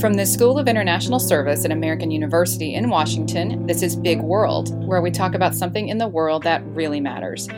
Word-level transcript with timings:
From 0.00 0.14
the 0.14 0.26
School 0.26 0.60
of 0.60 0.68
International 0.68 1.18
Service 1.18 1.64
at 1.64 1.72
American 1.72 2.12
University 2.12 2.74
in 2.74 2.88
Washington, 2.88 3.66
this 3.66 3.82
is 3.82 3.96
Big 3.96 4.20
World, 4.20 4.86
where 4.86 5.02
we 5.02 5.10
talk 5.10 5.34
about 5.34 5.56
something 5.56 5.88
in 5.88 5.98
the 5.98 6.06
world 6.06 6.44
that 6.44 6.64
really 6.66 7.00
matters. 7.00 7.48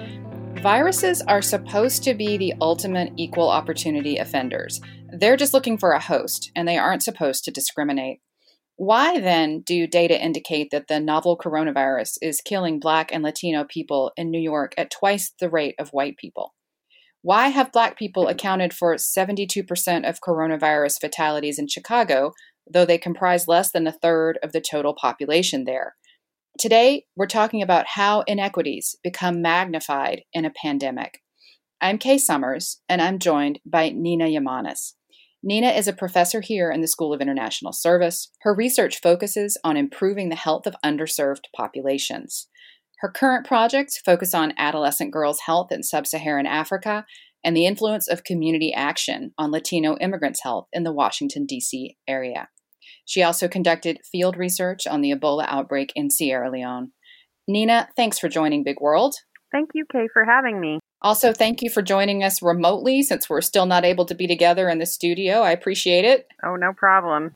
Viruses 0.62 1.20
are 1.20 1.42
supposed 1.42 2.02
to 2.04 2.14
be 2.14 2.38
the 2.38 2.54
ultimate 2.62 3.12
equal 3.18 3.50
opportunity 3.50 4.16
offenders. 4.16 4.80
They're 5.10 5.36
just 5.36 5.52
looking 5.52 5.76
for 5.76 5.92
a 5.92 6.00
host, 6.00 6.50
and 6.56 6.66
they 6.66 6.78
aren't 6.78 7.02
supposed 7.02 7.44
to 7.44 7.50
discriminate. 7.50 8.20
Why 8.76 9.20
then 9.20 9.60
do 9.60 9.86
data 9.86 10.18
indicate 10.18 10.70
that 10.70 10.88
the 10.88 10.98
novel 10.98 11.36
coronavirus 11.36 12.16
is 12.22 12.40
killing 12.40 12.80
Black 12.80 13.12
and 13.12 13.22
Latino 13.22 13.64
people 13.64 14.12
in 14.16 14.30
New 14.30 14.40
York 14.40 14.72
at 14.78 14.90
twice 14.90 15.30
the 15.38 15.50
rate 15.50 15.74
of 15.78 15.90
white 15.90 16.16
people? 16.16 16.54
Why 17.22 17.48
have 17.48 17.72
Black 17.72 17.98
people 17.98 18.28
accounted 18.28 18.72
for 18.72 18.94
72% 18.94 20.08
of 20.08 20.20
coronavirus 20.22 21.00
fatalities 21.02 21.58
in 21.58 21.68
Chicago, 21.68 22.32
though 22.72 22.86
they 22.86 22.96
comprise 22.96 23.46
less 23.46 23.70
than 23.72 23.86
a 23.86 23.92
third 23.92 24.38
of 24.42 24.52
the 24.52 24.60
total 24.62 24.94
population 24.94 25.64
there? 25.64 25.96
Today, 26.58 27.04
we're 27.16 27.26
talking 27.26 27.60
about 27.60 27.88
how 27.88 28.22
inequities 28.22 28.96
become 29.04 29.42
magnified 29.42 30.22
in 30.32 30.46
a 30.46 30.50
pandemic. 30.50 31.20
I'm 31.78 31.98
Kay 31.98 32.16
Summers, 32.16 32.80
and 32.88 33.02
I'm 33.02 33.18
joined 33.18 33.60
by 33.66 33.90
Nina 33.90 34.24
Yamanis. 34.24 34.94
Nina 35.42 35.68
is 35.68 35.88
a 35.88 35.92
professor 35.92 36.40
here 36.40 36.70
in 36.70 36.80
the 36.80 36.88
School 36.88 37.12
of 37.12 37.20
International 37.20 37.72
Service. 37.74 38.30
Her 38.42 38.54
research 38.54 38.98
focuses 39.02 39.58
on 39.62 39.76
improving 39.76 40.30
the 40.30 40.36
health 40.36 40.66
of 40.66 40.74
underserved 40.82 41.44
populations. 41.54 42.48
Her 43.00 43.10
current 43.10 43.46
projects 43.46 43.98
focus 43.98 44.34
on 44.34 44.52
adolescent 44.58 45.10
girls' 45.10 45.40
health 45.46 45.72
in 45.72 45.82
sub 45.82 46.06
Saharan 46.06 46.46
Africa 46.46 47.06
and 47.42 47.56
the 47.56 47.64
influence 47.64 48.06
of 48.08 48.24
community 48.24 48.74
action 48.74 49.32
on 49.38 49.50
Latino 49.50 49.96
immigrants' 49.98 50.42
health 50.42 50.66
in 50.72 50.82
the 50.82 50.92
Washington, 50.92 51.46
D.C. 51.46 51.96
area. 52.06 52.48
She 53.06 53.22
also 53.22 53.48
conducted 53.48 54.00
field 54.10 54.36
research 54.36 54.86
on 54.86 55.00
the 55.00 55.12
Ebola 55.12 55.46
outbreak 55.48 55.92
in 55.96 56.10
Sierra 56.10 56.50
Leone. 56.50 56.92
Nina, 57.48 57.88
thanks 57.96 58.18
for 58.18 58.28
joining 58.28 58.62
Big 58.62 58.80
World. 58.80 59.14
Thank 59.50 59.70
you, 59.74 59.86
Kay, 59.90 60.06
for 60.12 60.24
having 60.24 60.60
me. 60.60 60.78
Also, 61.02 61.32
thank 61.32 61.62
you 61.62 61.70
for 61.70 61.80
joining 61.80 62.22
us 62.22 62.42
remotely 62.42 63.02
since 63.02 63.28
we're 63.28 63.40
still 63.40 63.64
not 63.64 63.84
able 63.84 64.04
to 64.04 64.14
be 64.14 64.26
together 64.26 64.68
in 64.68 64.78
the 64.78 64.86
studio. 64.86 65.40
I 65.40 65.52
appreciate 65.52 66.04
it. 66.04 66.26
Oh, 66.42 66.56
no 66.56 66.72
problem. 66.72 67.34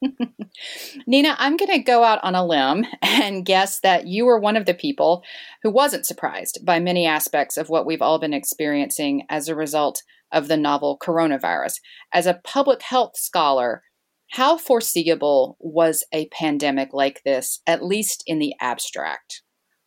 Nina, 1.06 1.36
I'm 1.38 1.58
going 1.58 1.70
to 1.70 1.78
go 1.78 2.04
out 2.04 2.20
on 2.24 2.34
a 2.34 2.44
limb 2.44 2.86
and 3.02 3.44
guess 3.44 3.80
that 3.80 4.06
you 4.06 4.24
were 4.24 4.38
one 4.38 4.56
of 4.56 4.64
the 4.64 4.72
people 4.72 5.22
who 5.62 5.70
wasn't 5.70 6.06
surprised 6.06 6.64
by 6.64 6.80
many 6.80 7.06
aspects 7.06 7.58
of 7.58 7.68
what 7.68 7.84
we've 7.84 8.00
all 8.00 8.18
been 8.18 8.32
experiencing 8.32 9.26
as 9.28 9.46
a 9.46 9.54
result 9.54 10.02
of 10.32 10.48
the 10.48 10.56
novel 10.56 10.98
coronavirus. 10.98 11.80
As 12.14 12.26
a 12.26 12.40
public 12.44 12.80
health 12.80 13.18
scholar, 13.18 13.82
how 14.30 14.56
foreseeable 14.56 15.58
was 15.60 16.02
a 16.12 16.26
pandemic 16.28 16.94
like 16.94 17.20
this, 17.24 17.60
at 17.66 17.84
least 17.84 18.24
in 18.26 18.38
the 18.38 18.54
abstract? 18.58 19.42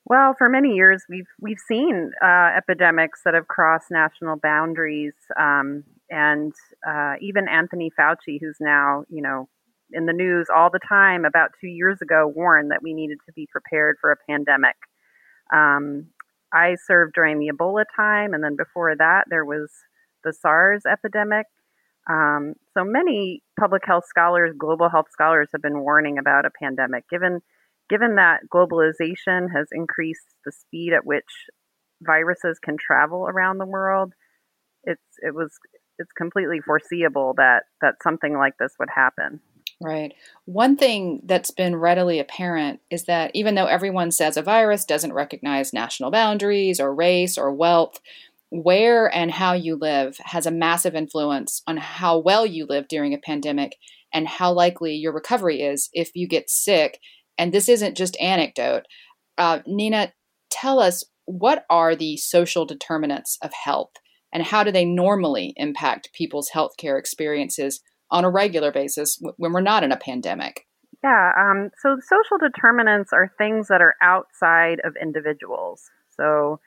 Well, 0.09 0.36
for 0.38 0.47
many 0.47 0.73
years, 0.73 1.03
we've 1.09 1.27
we've 1.41 1.59
seen 1.59 2.11
uh, 2.23 2.52
epidemics 2.55 3.22
that 3.25 3.33
have 3.33 3.50
crossed 3.50 3.91
national 3.91 4.38
boundaries, 4.38 5.14
um, 5.38 5.83
and 6.09 6.53
uh, 6.88 7.16
even 7.19 7.49
Anthony 7.49 7.91
Fauci, 7.99 8.39
who's 8.39 8.55
now 8.61 9.03
you 9.09 9.22
know 9.22 9.49
in 9.91 10.05
the 10.05 10.14
news 10.14 10.47
all 10.55 10.69
the 10.72 10.80
time, 10.88 11.25
about 11.25 11.49
two 11.59 11.67
years 11.67 12.02
ago 12.02 12.25
warned 12.33 12.72
that 12.72 12.81
we 12.81 12.94
needed 12.94 13.17
to 13.25 13.33
be 13.33 13.49
prepared 13.52 13.97
for 13.99 14.14
a 14.14 14.16
pandemic. 14.30 14.75
Um, 15.53 16.08
I 16.53 16.77
served 16.86 17.14
during 17.14 17.39
the 17.39 17.52
Ebola 17.53 17.83
time, 17.94 18.33
and 18.33 18.42
then 18.42 18.55
before 18.55 18.95
that, 18.95 19.25
there 19.30 19.44
was 19.44 19.69
the 20.23 20.31
SARS 20.31 20.83
epidemic. 20.89 21.47
Um, 22.09 22.53
so 22.73 22.86
many 22.86 23.44
public 23.59 23.83
health 23.86 24.05
scholars, 24.08 24.55
global 24.58 24.88
health 24.88 25.08
scholars, 25.11 25.49
have 25.52 25.61
been 25.61 25.81
warning 25.81 26.17
about 26.17 26.45
a 26.45 26.49
pandemic, 26.49 27.10
given 27.10 27.42
given 27.89 28.15
that 28.15 28.42
globalization 28.53 29.48
has 29.53 29.67
increased 29.71 30.27
the 30.45 30.52
speed 30.52 30.93
at 30.93 31.05
which 31.05 31.23
viruses 32.02 32.59
can 32.59 32.77
travel 32.77 33.27
around 33.27 33.58
the 33.58 33.65
world, 33.65 34.14
it's 34.83 35.02
it 35.20 35.33
was 35.33 35.52
it's 35.99 36.11
completely 36.11 36.59
foreseeable 36.59 37.33
that 37.37 37.64
that 37.81 37.95
something 38.03 38.37
like 38.37 38.53
this 38.59 38.73
would 38.80 38.89
happen. 38.93 39.39
Right. 39.81 40.14
One 40.45 40.75
thing 40.75 41.21
that's 41.23 41.52
been 41.52 41.75
readily 41.75 42.20
apparent 42.20 42.80
is 42.89 43.05
that 43.05 43.30
even 43.36 43.53
though 43.53 43.67
everyone 43.67 44.11
says 44.11 44.36
a 44.36 44.42
virus 44.42 44.86
doesn't 44.86 45.14
recognize 45.14 45.71
national 45.71 46.09
boundaries 46.09 46.80
or 46.80 46.95
race 46.95 47.37
or 47.37 47.54
wealth, 47.54 47.99
where 48.49 49.14
and 49.14 49.30
how 49.31 49.54
you 49.54 49.75
live 49.75 50.17
has 50.23 50.45
a 50.45 50.52
massive 50.52 50.95
influence 50.95 51.61
on 51.67 51.77
how 51.77 52.17
well 52.17 52.45
you 52.45 52.65
live 52.65 52.87
during 52.87 53.14
a 53.14 53.19
pandemic 53.19 53.75
and 54.14 54.27
how 54.27 54.52
likely 54.52 54.93
your 54.93 55.11
recovery 55.11 55.61
is 55.61 55.89
if 55.93 56.11
you 56.15 56.27
get 56.27 56.49
sick 56.49 56.99
and 57.37 57.53
this 57.53 57.70
isn't 57.70 57.98
just 57.98 58.20
anecdote. 58.20 58.83
Uh, 59.37 59.59
Nina, 59.65 60.14
tell 60.49 60.80
us 60.80 61.03
what 61.25 61.65
are 61.70 61.95
the 61.95 62.17
social 62.17 62.65
determinants 62.65 63.37
of 63.42 63.52
health 63.53 63.92
and 64.33 64.43
how 64.43 64.64
do 64.64 64.71
they 64.71 64.86
normally 64.86 65.53
impact 65.58 66.14
people's 66.14 66.49
healthcare 66.53 66.99
experiences 66.99 67.81
on 68.09 68.23
a 68.23 68.30
regular 68.30 68.71
basis 68.71 69.20
when 69.37 69.53
we're 69.53 69.61
not 69.61 69.83
in 69.83 69.92
a 69.92 69.98
pandemic? 69.98 70.65
Yeah, 71.03 71.31
um, 71.37 71.70
so 71.80 71.98
social 72.02 72.37
determinants 72.39 73.14
are 73.14 73.31
things 73.37 73.67
that 73.67 73.81
are 73.81 73.95
outside 74.02 74.80
of 74.83 74.95
individuals. 75.02 75.83
So 76.15 76.59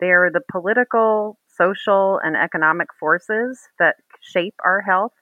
they're 0.00 0.30
the 0.32 0.42
political, 0.50 1.38
social, 1.48 2.20
and 2.22 2.36
economic 2.36 2.88
forces 2.98 3.60
that 3.78 3.96
shape 4.20 4.54
our 4.64 4.82
health 4.82 5.12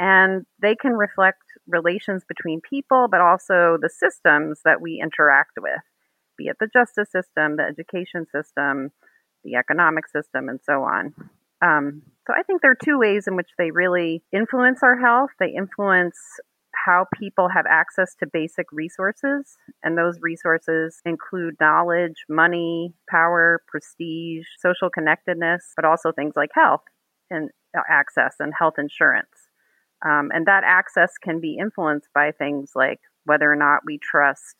and 0.00 0.46
they 0.62 0.74
can 0.74 0.94
reflect 0.94 1.42
relations 1.68 2.24
between 2.26 2.62
people, 2.62 3.06
but 3.08 3.20
also 3.20 3.76
the 3.80 3.90
systems 3.90 4.60
that 4.64 4.80
we 4.80 4.98
interact 5.00 5.58
with, 5.60 5.82
be 6.38 6.46
it 6.46 6.56
the 6.58 6.68
justice 6.72 7.12
system, 7.12 7.56
the 7.56 7.62
education 7.62 8.24
system, 8.34 8.92
the 9.44 9.56
economic 9.56 10.08
system, 10.08 10.48
and 10.48 10.58
so 10.64 10.82
on. 10.82 11.12
Um, 11.62 12.02
so 12.26 12.32
I 12.34 12.42
think 12.42 12.62
there 12.62 12.70
are 12.70 12.82
two 12.82 12.98
ways 12.98 13.26
in 13.28 13.36
which 13.36 13.50
they 13.58 13.70
really 13.70 14.22
influence 14.32 14.82
our 14.82 14.98
health. 14.98 15.30
They 15.38 15.52
influence 15.54 16.16
how 16.86 17.04
people 17.18 17.50
have 17.54 17.66
access 17.68 18.14
to 18.20 18.26
basic 18.32 18.72
resources, 18.72 19.58
and 19.82 19.98
those 19.98 20.16
resources 20.22 21.02
include 21.04 21.56
knowledge, 21.60 22.24
money, 22.26 22.94
power, 23.10 23.60
prestige, 23.68 24.46
social 24.60 24.88
connectedness, 24.88 25.74
but 25.76 25.84
also 25.84 26.10
things 26.10 26.32
like 26.36 26.50
health 26.54 26.84
and 27.28 27.50
access 27.90 28.36
and 28.40 28.54
health 28.58 28.74
insurance. 28.78 29.39
Um, 30.04 30.30
and 30.32 30.46
that 30.46 30.64
access 30.64 31.12
can 31.22 31.40
be 31.40 31.58
influenced 31.58 32.08
by 32.14 32.32
things 32.32 32.72
like 32.74 33.00
whether 33.24 33.50
or 33.50 33.56
not 33.56 33.80
we 33.84 33.98
trust 33.98 34.56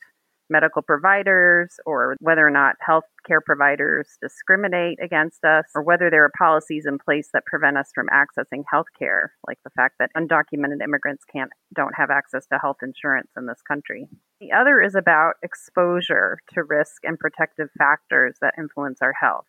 medical 0.51 0.81
providers 0.81 1.79
or 1.85 2.15
whether 2.19 2.45
or 2.45 2.51
not 2.51 2.75
healthcare 2.87 3.39
providers 3.43 4.17
discriminate 4.21 4.99
against 5.01 5.43
us 5.45 5.65
or 5.73 5.81
whether 5.81 6.09
there 6.09 6.25
are 6.25 6.31
policies 6.37 6.85
in 6.85 6.99
place 6.99 7.29
that 7.33 7.45
prevent 7.45 7.77
us 7.77 7.89
from 7.95 8.07
accessing 8.07 8.63
healthcare 8.71 9.29
like 9.47 9.57
the 9.63 9.69
fact 9.71 9.95
that 9.97 10.11
undocumented 10.15 10.83
immigrants 10.83 11.23
can't 11.31 11.51
don't 11.73 11.95
have 11.95 12.11
access 12.11 12.45
to 12.47 12.59
health 12.59 12.77
insurance 12.83 13.31
in 13.37 13.45
this 13.45 13.61
country. 13.65 14.07
The 14.41 14.51
other 14.51 14.81
is 14.81 14.93
about 14.93 15.35
exposure 15.41 16.39
to 16.53 16.63
risk 16.63 17.03
and 17.03 17.17
protective 17.17 17.69
factors 17.77 18.35
that 18.41 18.55
influence 18.57 18.99
our 19.01 19.13
health. 19.13 19.45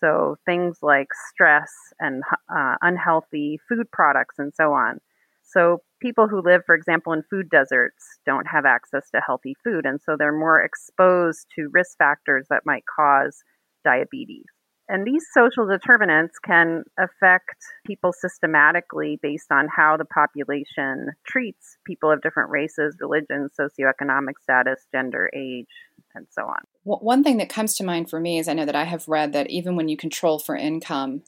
So 0.00 0.36
things 0.46 0.78
like 0.80 1.08
stress 1.28 1.70
and 2.00 2.22
uh, 2.48 2.76
unhealthy 2.80 3.60
food 3.68 3.90
products 3.92 4.36
and 4.38 4.54
so 4.54 4.72
on 4.72 5.00
so 5.52 5.82
people 6.00 6.28
who 6.28 6.42
live, 6.42 6.62
for 6.64 6.74
example, 6.74 7.12
in 7.12 7.22
food 7.28 7.48
deserts 7.50 8.18
don't 8.24 8.46
have 8.46 8.64
access 8.64 9.10
to 9.10 9.20
healthy 9.24 9.54
food, 9.64 9.86
and 9.86 10.00
so 10.00 10.16
they're 10.16 10.32
more 10.32 10.62
exposed 10.62 11.46
to 11.56 11.68
risk 11.72 11.98
factors 11.98 12.46
that 12.50 12.66
might 12.66 12.84
cause 12.86 13.42
diabetes. 13.84 14.46
And 14.88 15.06
these 15.06 15.24
social 15.32 15.66
determinants 15.66 16.40
can 16.40 16.82
affect 16.98 17.54
people 17.86 18.12
systematically 18.12 19.20
based 19.22 19.52
on 19.52 19.68
how 19.68 19.96
the 19.96 20.04
population 20.04 21.10
treats 21.24 21.78
people 21.86 22.10
of 22.10 22.22
different 22.22 22.50
races, 22.50 22.96
religions, 23.00 23.52
socioeconomic 23.58 24.34
status, 24.42 24.86
gender, 24.92 25.30
age, 25.32 25.68
and 26.16 26.26
so 26.30 26.42
on. 26.42 26.58
One 26.82 27.22
thing 27.22 27.36
that 27.36 27.48
comes 27.48 27.76
to 27.76 27.84
mind 27.84 28.10
for 28.10 28.18
me 28.18 28.40
is 28.40 28.48
I 28.48 28.54
know 28.54 28.64
that 28.64 28.74
I 28.74 28.82
have 28.82 29.06
read 29.06 29.32
that 29.32 29.48
even 29.48 29.76
when 29.76 29.88
you 29.88 29.96
control 29.96 30.40
for 30.40 30.56
income, 30.56 31.22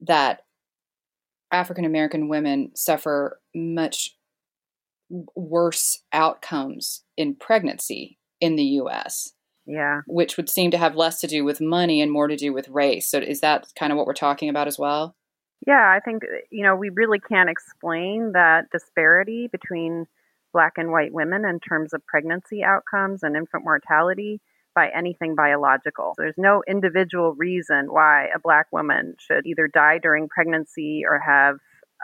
that 0.00 0.40
African 1.50 1.84
American 1.84 2.28
women 2.28 2.70
suffer 2.74 3.40
much 3.54 4.16
worse 5.34 6.02
outcomes 6.12 7.02
in 7.16 7.34
pregnancy 7.34 8.18
in 8.40 8.56
the 8.56 8.64
US. 8.64 9.32
Yeah. 9.66 10.00
Which 10.06 10.36
would 10.36 10.48
seem 10.48 10.70
to 10.70 10.78
have 10.78 10.96
less 10.96 11.20
to 11.20 11.26
do 11.26 11.44
with 11.44 11.60
money 11.60 12.00
and 12.00 12.10
more 12.10 12.28
to 12.28 12.36
do 12.36 12.52
with 12.52 12.68
race. 12.68 13.10
So 13.10 13.18
is 13.18 13.40
that 13.40 13.66
kind 13.78 13.92
of 13.92 13.98
what 13.98 14.06
we're 14.06 14.14
talking 14.14 14.48
about 14.48 14.66
as 14.66 14.78
well? 14.78 15.14
Yeah, 15.66 15.92
I 15.94 16.00
think 16.00 16.22
you 16.50 16.62
know, 16.62 16.76
we 16.76 16.88
really 16.90 17.18
can't 17.18 17.50
explain 17.50 18.32
that 18.32 18.70
disparity 18.70 19.48
between 19.50 20.06
black 20.52 20.74
and 20.76 20.90
white 20.90 21.12
women 21.12 21.44
in 21.44 21.60
terms 21.60 21.92
of 21.92 22.06
pregnancy 22.06 22.62
outcomes 22.64 23.22
and 23.22 23.36
infant 23.36 23.64
mortality 23.64 24.40
by 24.78 24.90
anything 24.96 25.34
biological. 25.34 26.14
There's 26.16 26.38
no 26.38 26.62
individual 26.68 27.34
reason 27.34 27.86
why 27.90 28.28
a 28.32 28.38
black 28.38 28.66
woman 28.70 29.16
should 29.18 29.44
either 29.44 29.66
die 29.66 29.98
during 29.98 30.28
pregnancy 30.28 31.02
or 31.04 31.18
have 31.18 31.56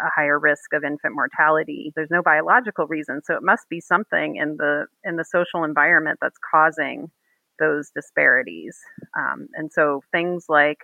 a 0.04 0.08
higher 0.16 0.40
risk 0.40 0.72
of 0.72 0.82
infant 0.82 1.14
mortality. 1.14 1.92
There's 1.94 2.10
no 2.10 2.20
biological 2.20 2.88
reason, 2.88 3.22
so 3.24 3.34
it 3.36 3.44
must 3.44 3.68
be 3.68 3.80
something 3.80 4.34
in 4.34 4.56
the 4.56 4.86
in 5.04 5.14
the 5.14 5.24
social 5.24 5.62
environment 5.62 6.18
that's 6.20 6.40
causing 6.50 7.12
those 7.60 7.90
disparities. 7.94 8.76
Um, 9.16 9.46
and 9.54 9.72
so 9.72 10.02
things 10.10 10.46
like 10.48 10.78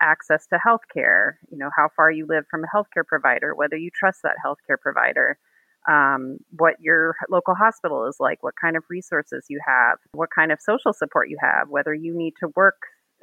access 0.00 0.46
to 0.46 0.58
healthcare, 0.66 1.34
you 1.50 1.58
know, 1.58 1.68
how 1.76 1.90
far 1.94 2.10
you 2.10 2.24
live 2.26 2.46
from 2.50 2.64
a 2.64 2.74
healthcare 2.74 3.06
provider, 3.06 3.54
whether 3.54 3.76
you 3.76 3.90
trust 3.90 4.20
that 4.22 4.36
healthcare 4.42 4.80
provider, 4.80 5.36
um, 5.88 6.38
what 6.56 6.74
your 6.80 7.14
local 7.30 7.54
hospital 7.54 8.06
is 8.06 8.16
like, 8.18 8.42
what 8.42 8.54
kind 8.60 8.76
of 8.76 8.84
resources 8.88 9.46
you 9.48 9.60
have, 9.66 9.98
what 10.12 10.30
kind 10.34 10.52
of 10.52 10.58
social 10.60 10.92
support 10.92 11.28
you 11.28 11.36
have, 11.40 11.68
whether 11.68 11.94
you 11.94 12.16
need 12.16 12.34
to 12.40 12.48
work 12.56 12.76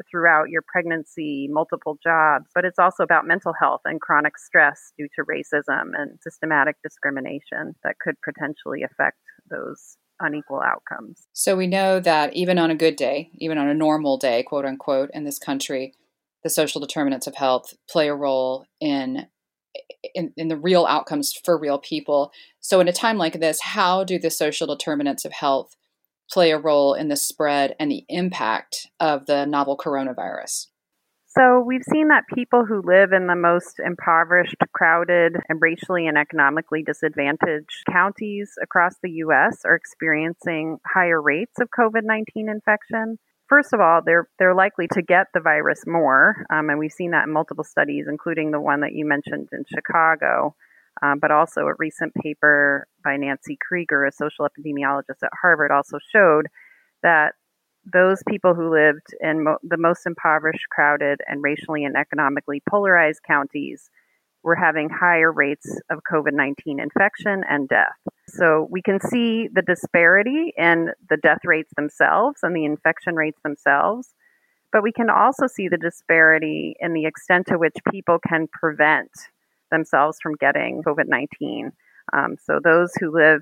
throughout 0.09 0.49
your 0.49 0.63
pregnancy, 0.67 1.47
multiple 1.51 1.97
jobs, 2.03 2.45
but 2.55 2.65
it's 2.65 2.79
also 2.79 3.03
about 3.03 3.27
mental 3.27 3.53
health 3.59 3.81
and 3.85 4.01
chronic 4.01 4.37
stress 4.37 4.93
due 4.97 5.07
to 5.15 5.23
racism 5.23 5.91
and 5.95 6.17
systematic 6.21 6.75
discrimination 6.83 7.75
that 7.83 7.95
could 7.99 8.15
potentially 8.23 8.83
affect 8.83 9.17
those 9.49 9.97
unequal 10.19 10.61
outcomes. 10.61 11.27
So 11.33 11.55
we 11.55 11.67
know 11.67 11.99
that 11.99 12.33
even 12.33 12.57
on 12.57 12.71
a 12.71 12.75
good 12.75 12.95
day, 12.95 13.31
even 13.35 13.57
on 13.57 13.67
a 13.67 13.73
normal 13.73 14.17
day, 14.17 14.43
quote 14.43 14.65
unquote, 14.65 15.09
in 15.13 15.23
this 15.23 15.39
country, 15.39 15.93
the 16.43 16.49
social 16.49 16.81
determinants 16.81 17.27
of 17.27 17.35
health 17.35 17.73
play 17.89 18.07
a 18.07 18.15
role 18.15 18.65
in 18.79 19.27
in, 20.13 20.33
in 20.37 20.47
the 20.47 20.57
real 20.57 20.85
outcomes 20.85 21.33
for 21.33 21.57
real 21.57 21.79
people. 21.79 22.31
So, 22.59 22.79
in 22.79 22.87
a 22.87 22.93
time 22.93 23.17
like 23.17 23.39
this, 23.39 23.61
how 23.61 24.03
do 24.03 24.19
the 24.19 24.29
social 24.29 24.67
determinants 24.67 25.25
of 25.25 25.31
health 25.31 25.75
play 26.29 26.51
a 26.51 26.57
role 26.57 26.93
in 26.93 27.09
the 27.09 27.15
spread 27.15 27.75
and 27.79 27.91
the 27.91 28.05
impact 28.09 28.87
of 28.99 29.25
the 29.25 29.45
novel 29.45 29.77
coronavirus? 29.77 30.67
So, 31.27 31.63
we've 31.65 31.83
seen 31.89 32.09
that 32.09 32.23
people 32.33 32.65
who 32.65 32.81
live 32.83 33.13
in 33.13 33.27
the 33.27 33.37
most 33.37 33.79
impoverished, 33.79 34.57
crowded, 34.73 35.37
and 35.47 35.61
racially 35.61 36.07
and 36.07 36.17
economically 36.17 36.83
disadvantaged 36.83 37.83
counties 37.89 38.51
across 38.61 38.95
the 39.01 39.11
U.S. 39.11 39.59
are 39.65 39.75
experiencing 39.75 40.77
higher 40.85 41.21
rates 41.21 41.53
of 41.61 41.69
COVID 41.77 42.01
19 42.03 42.49
infection. 42.49 43.17
First 43.51 43.73
of 43.73 43.81
all, 43.81 43.99
they're, 44.01 44.29
they're 44.39 44.55
likely 44.55 44.87
to 44.93 45.01
get 45.01 45.27
the 45.33 45.41
virus 45.41 45.83
more, 45.85 46.45
um, 46.49 46.69
and 46.69 46.79
we've 46.79 46.89
seen 46.89 47.11
that 47.11 47.27
in 47.27 47.33
multiple 47.33 47.65
studies, 47.65 48.05
including 48.07 48.51
the 48.51 48.61
one 48.61 48.79
that 48.79 48.93
you 48.93 49.05
mentioned 49.05 49.49
in 49.51 49.65
Chicago, 49.67 50.55
um, 51.01 51.19
but 51.19 51.31
also 51.31 51.63
a 51.67 51.73
recent 51.77 52.13
paper 52.13 52.87
by 53.03 53.17
Nancy 53.17 53.57
Krieger, 53.59 54.05
a 54.05 54.11
social 54.13 54.47
epidemiologist 54.47 55.21
at 55.21 55.31
Harvard, 55.41 55.69
also 55.69 55.97
showed 56.13 56.45
that 57.03 57.33
those 57.91 58.23
people 58.29 58.53
who 58.53 58.71
lived 58.71 59.07
in 59.19 59.43
mo- 59.43 59.57
the 59.63 59.75
most 59.75 60.05
impoverished, 60.05 60.69
crowded, 60.69 61.19
and 61.27 61.43
racially 61.43 61.83
and 61.83 61.97
economically 61.97 62.61
polarized 62.69 63.19
counties 63.27 63.89
were 64.43 64.55
having 64.55 64.89
higher 64.89 65.31
rates 65.31 65.79
of 65.89 65.99
COVID 66.11 66.33
19 66.33 66.79
infection 66.79 67.43
and 67.49 67.67
death. 67.67 67.95
So 68.27 68.67
we 68.69 68.81
can 68.81 68.99
see 68.99 69.49
the 69.53 69.61
disparity 69.61 70.53
in 70.57 70.89
the 71.09 71.17
death 71.17 71.41
rates 71.43 71.71
themselves 71.75 72.39
and 72.43 72.55
the 72.55 72.65
infection 72.65 73.15
rates 73.15 73.39
themselves, 73.43 74.13
but 74.71 74.83
we 74.83 74.91
can 74.91 75.09
also 75.09 75.47
see 75.47 75.67
the 75.67 75.77
disparity 75.77 76.75
in 76.79 76.93
the 76.93 77.05
extent 77.05 77.47
to 77.47 77.57
which 77.57 77.75
people 77.91 78.19
can 78.27 78.47
prevent 78.51 79.11
themselves 79.71 80.17
from 80.21 80.35
getting 80.35 80.81
COVID 80.83 81.07
19. 81.07 81.71
Um, 82.13 82.35
so 82.43 82.59
those 82.63 82.91
who 82.99 83.11
live 83.11 83.41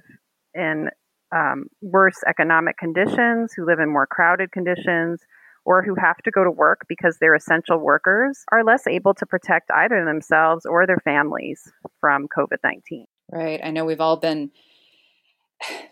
in 0.54 0.90
um, 1.34 1.68
worse 1.82 2.24
economic 2.28 2.78
conditions, 2.78 3.54
who 3.56 3.66
live 3.66 3.80
in 3.80 3.90
more 3.90 4.08
crowded 4.08 4.52
conditions, 4.52 5.22
or 5.66 5.84
who 5.84 5.96
have 5.96 6.18
to 6.18 6.32
go 6.32 6.44
to 6.44 6.52
work 6.52 6.82
because 6.88 7.18
they're 7.20 7.36
essential 7.36 7.78
workers 7.80 8.44
are 8.52 8.64
less 8.64 8.88
able 8.88 9.14
to 9.14 9.26
protect 9.26 9.70
either 9.72 10.04
themselves 10.06 10.66
or 10.66 10.88
their 10.88 11.00
families 11.04 11.72
from 12.00 12.28
COVID 12.36 12.58
19. 12.64 13.06
Right. 13.32 13.60
I 13.64 13.72
know 13.72 13.86
we've 13.86 14.02
all 14.02 14.18
been 14.18 14.52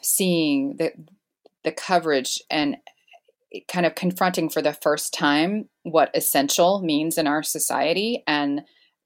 seeing 0.01 0.75
the, 0.77 0.91
the 1.63 1.71
coverage 1.71 2.41
and 2.49 2.77
kind 3.67 3.85
of 3.85 3.95
confronting 3.95 4.49
for 4.49 4.61
the 4.61 4.73
first 4.73 5.13
time 5.13 5.69
what 5.83 6.11
essential 6.15 6.81
means 6.81 7.17
in 7.17 7.27
our 7.27 7.43
society 7.43 8.23
and 8.27 8.61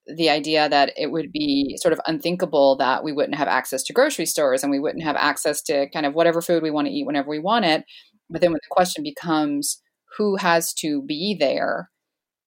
the 0.07 0.29
idea 0.29 0.67
that 0.67 0.91
it 0.97 1.11
would 1.11 1.31
be 1.31 1.77
sort 1.79 1.93
of 1.93 2.01
unthinkable 2.07 2.75
that 2.77 3.03
we 3.03 3.11
wouldn't 3.11 3.37
have 3.37 3.47
access 3.47 3.83
to 3.83 3.93
grocery 3.93 4.25
stores 4.25 4.63
and 4.63 4.71
we 4.71 4.79
wouldn't 4.79 5.03
have 5.03 5.15
access 5.15 5.61
to 5.61 5.87
kind 5.91 6.05
of 6.05 6.15
whatever 6.15 6.41
food 6.41 6.63
we 6.63 6.71
want 6.71 6.87
to 6.87 6.93
eat 6.93 7.05
whenever 7.05 7.29
we 7.29 7.39
want 7.39 7.65
it. 7.65 7.83
But 8.29 8.41
then 8.41 8.51
when 8.51 8.59
the 8.63 8.75
question 8.75 9.03
becomes 9.03 9.81
who 10.17 10.35
has 10.37 10.73
to 10.75 11.01
be 11.03 11.35
there, 11.39 11.89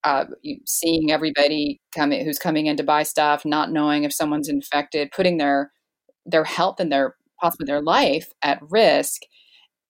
uh, 0.04 0.26
seeing 0.66 1.10
everybody 1.10 1.80
coming 1.94 2.24
who's 2.24 2.38
coming 2.38 2.66
in 2.66 2.76
to 2.76 2.82
buy 2.82 3.02
stuff, 3.02 3.44
not 3.44 3.72
knowing 3.72 4.04
if 4.04 4.12
someone's 4.12 4.48
infected, 4.48 5.10
putting 5.14 5.38
their 5.38 5.72
their 6.26 6.44
health 6.44 6.80
and 6.80 6.90
their 6.90 7.16
possibly 7.40 7.66
their 7.66 7.82
life 7.82 8.32
at 8.42 8.60
risk 8.70 9.22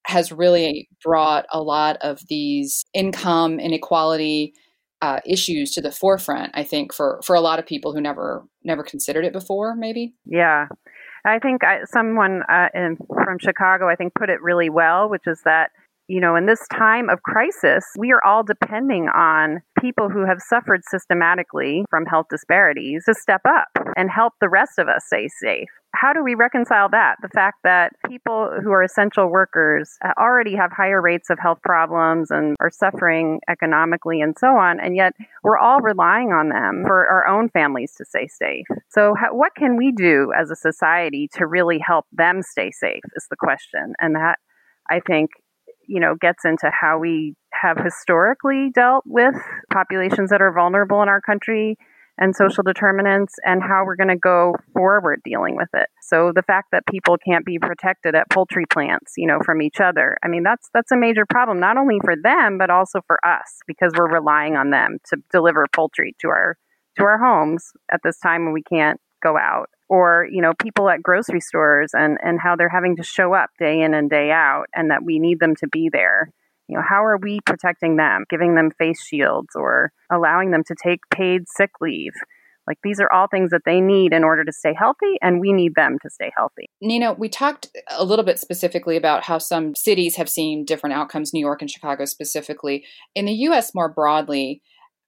has 0.06 0.30
really 0.30 0.88
brought 1.02 1.46
a 1.52 1.62
lot 1.62 1.96
of 2.02 2.20
these 2.28 2.84
income 2.92 3.58
inequality 3.58 4.52
uh, 5.00 5.20
issues 5.26 5.70
to 5.72 5.80
the 5.80 5.92
forefront. 5.92 6.50
I 6.54 6.62
think 6.62 6.92
for 6.92 7.20
for 7.24 7.34
a 7.34 7.40
lot 7.40 7.58
of 7.58 7.66
people 7.66 7.92
who 7.92 8.00
never 8.00 8.44
never 8.62 8.82
considered 8.82 9.24
it 9.24 9.32
before, 9.32 9.74
maybe. 9.76 10.14
Yeah, 10.24 10.68
I 11.24 11.38
think 11.38 11.64
I, 11.64 11.80
someone 11.86 12.42
uh, 12.48 12.68
in, 12.74 12.96
from 13.24 13.38
Chicago, 13.38 13.88
I 13.88 13.96
think, 13.96 14.14
put 14.14 14.28
it 14.28 14.42
really 14.42 14.68
well, 14.68 15.08
which 15.08 15.26
is 15.26 15.40
that 15.44 15.70
you 16.08 16.20
know, 16.20 16.36
in 16.36 16.46
this 16.46 16.66
time 16.68 17.08
of 17.08 17.22
crisis, 17.22 17.84
we 17.98 18.12
are 18.12 18.24
all 18.24 18.42
depending 18.42 19.08
on 19.08 19.62
people 19.80 20.10
who 20.10 20.26
have 20.26 20.38
suffered 20.40 20.82
systematically 20.84 21.84
from 21.88 22.04
health 22.04 22.26
disparities 22.30 23.04
to 23.06 23.14
step 23.14 23.40
up 23.48 23.68
and 23.96 24.10
help 24.10 24.34
the 24.40 24.48
rest 24.48 24.78
of 24.78 24.88
us 24.88 25.04
stay 25.06 25.28
safe. 25.40 25.68
How 25.94 26.12
do 26.12 26.22
we 26.22 26.34
reconcile 26.34 26.88
that? 26.90 27.16
The 27.22 27.28
fact 27.28 27.58
that 27.62 27.92
people 28.08 28.50
who 28.62 28.72
are 28.72 28.82
essential 28.82 29.30
workers 29.30 29.96
already 30.18 30.56
have 30.56 30.72
higher 30.72 31.00
rates 31.00 31.30
of 31.30 31.38
health 31.38 31.60
problems 31.62 32.30
and 32.30 32.56
are 32.60 32.70
suffering 32.70 33.40
economically 33.48 34.20
and 34.20 34.34
so 34.38 34.48
on, 34.48 34.80
and 34.80 34.96
yet 34.96 35.12
we're 35.42 35.58
all 35.58 35.80
relying 35.80 36.32
on 36.32 36.48
them 36.48 36.82
for 36.84 37.06
our 37.06 37.28
own 37.28 37.48
families 37.48 37.94
to 37.96 38.04
stay 38.04 38.26
safe. 38.26 38.66
So, 38.90 39.14
how, 39.14 39.34
what 39.34 39.54
can 39.54 39.76
we 39.76 39.92
do 39.92 40.32
as 40.36 40.50
a 40.50 40.56
society 40.56 41.28
to 41.34 41.46
really 41.46 41.78
help 41.78 42.06
them 42.12 42.42
stay 42.42 42.72
safe? 42.72 43.02
Is 43.14 43.26
the 43.30 43.36
question. 43.36 43.94
And 44.00 44.16
that 44.16 44.40
I 44.90 45.00
think 45.00 45.30
you 45.86 46.00
know, 46.00 46.14
gets 46.20 46.44
into 46.44 46.70
how 46.70 46.98
we 46.98 47.34
have 47.52 47.78
historically 47.78 48.70
dealt 48.74 49.04
with 49.06 49.34
populations 49.72 50.30
that 50.30 50.42
are 50.42 50.52
vulnerable 50.52 51.02
in 51.02 51.08
our 51.08 51.20
country 51.20 51.76
and 52.18 52.34
social 52.36 52.62
determinants 52.62 53.34
and 53.44 53.62
how 53.62 53.82
we're 53.84 53.96
going 53.96 54.08
to 54.08 54.16
go 54.16 54.54
forward 54.72 55.20
dealing 55.24 55.56
with 55.56 55.68
it. 55.74 55.88
So 56.02 56.32
the 56.34 56.42
fact 56.42 56.68
that 56.72 56.86
people 56.86 57.16
can't 57.18 57.44
be 57.44 57.58
protected 57.58 58.14
at 58.14 58.30
poultry 58.30 58.66
plants, 58.70 59.14
you 59.16 59.26
know, 59.26 59.40
from 59.44 59.60
each 59.62 59.80
other. 59.80 60.16
I 60.22 60.28
mean, 60.28 60.44
that's 60.44 60.68
that's 60.72 60.92
a 60.92 60.96
major 60.96 61.24
problem 61.28 61.58
not 61.58 61.76
only 61.76 61.98
for 62.04 62.14
them 62.20 62.58
but 62.58 62.70
also 62.70 63.00
for 63.06 63.18
us 63.26 63.58
because 63.66 63.92
we're 63.96 64.12
relying 64.12 64.56
on 64.56 64.70
them 64.70 64.98
to 65.10 65.16
deliver 65.32 65.66
poultry 65.74 66.14
to 66.20 66.28
our 66.28 66.56
to 66.96 67.04
our 67.04 67.18
homes 67.18 67.72
at 67.92 68.00
this 68.04 68.18
time 68.18 68.44
when 68.44 68.54
we 68.54 68.62
can't 68.62 69.00
go 69.24 69.36
out 69.38 69.68
or 69.88 70.26
you 70.30 70.40
know 70.40 70.52
people 70.60 70.88
at 70.88 71.02
grocery 71.02 71.40
stores 71.40 71.90
and 71.92 72.18
and 72.22 72.38
how 72.40 72.56
they're 72.56 72.68
having 72.68 72.96
to 72.96 73.02
show 73.02 73.34
up 73.34 73.50
day 73.58 73.80
in 73.80 73.94
and 73.94 74.10
day 74.10 74.30
out 74.30 74.66
and 74.74 74.90
that 74.90 75.04
we 75.04 75.18
need 75.18 75.40
them 75.40 75.54
to 75.56 75.68
be 75.68 75.88
there. 75.92 76.30
You 76.68 76.76
know 76.76 76.84
how 76.88 77.04
are 77.04 77.18
we 77.18 77.40
protecting 77.44 77.96
them 77.96 78.24
giving 78.30 78.54
them 78.54 78.70
face 78.78 79.04
shields 79.04 79.54
or 79.54 79.92
allowing 80.10 80.50
them 80.50 80.62
to 80.66 80.74
take 80.82 81.00
paid 81.10 81.42
sick 81.56 81.70
leave? 81.80 82.12
Like 82.66 82.78
these 82.82 82.98
are 82.98 83.12
all 83.12 83.26
things 83.28 83.50
that 83.50 83.62
they 83.66 83.80
need 83.80 84.14
in 84.14 84.24
order 84.24 84.42
to 84.42 84.52
stay 84.52 84.72
healthy 84.72 85.18
and 85.20 85.38
we 85.38 85.52
need 85.52 85.74
them 85.74 85.98
to 86.02 86.08
stay 86.08 86.30
healthy. 86.36 86.66
Nina 86.80 87.12
we 87.12 87.28
talked 87.28 87.68
a 87.90 88.04
little 88.04 88.24
bit 88.24 88.38
specifically 88.38 88.96
about 88.96 89.24
how 89.24 89.38
some 89.38 89.74
cities 89.74 90.16
have 90.16 90.30
seen 90.30 90.64
different 90.64 90.94
outcomes 90.94 91.32
new 91.32 91.40
york 91.40 91.60
and 91.60 91.70
chicago 91.70 92.04
specifically. 92.04 92.84
In 93.14 93.26
the 93.26 93.32
us 93.32 93.74
more 93.74 93.92
broadly 93.92 94.62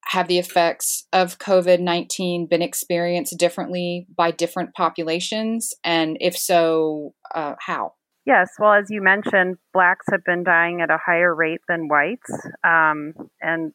have 0.05 0.27
the 0.27 0.39
effects 0.39 1.05
of 1.11 1.37
COVID 1.39 1.79
19 1.79 2.47
been 2.47 2.61
experienced 2.61 3.37
differently 3.37 4.07
by 4.15 4.31
different 4.31 4.73
populations? 4.73 5.73
And 5.83 6.17
if 6.21 6.37
so, 6.37 7.13
uh, 7.33 7.55
how? 7.59 7.93
Yes, 8.25 8.49
well, 8.59 8.73
as 8.73 8.87
you 8.89 9.01
mentioned, 9.01 9.55
blacks 9.73 10.05
have 10.11 10.23
been 10.25 10.43
dying 10.43 10.81
at 10.81 10.91
a 10.91 10.97
higher 10.97 11.33
rate 11.33 11.61
than 11.69 11.87
whites. 11.87 12.29
Um, 12.61 13.13
and 13.41 13.71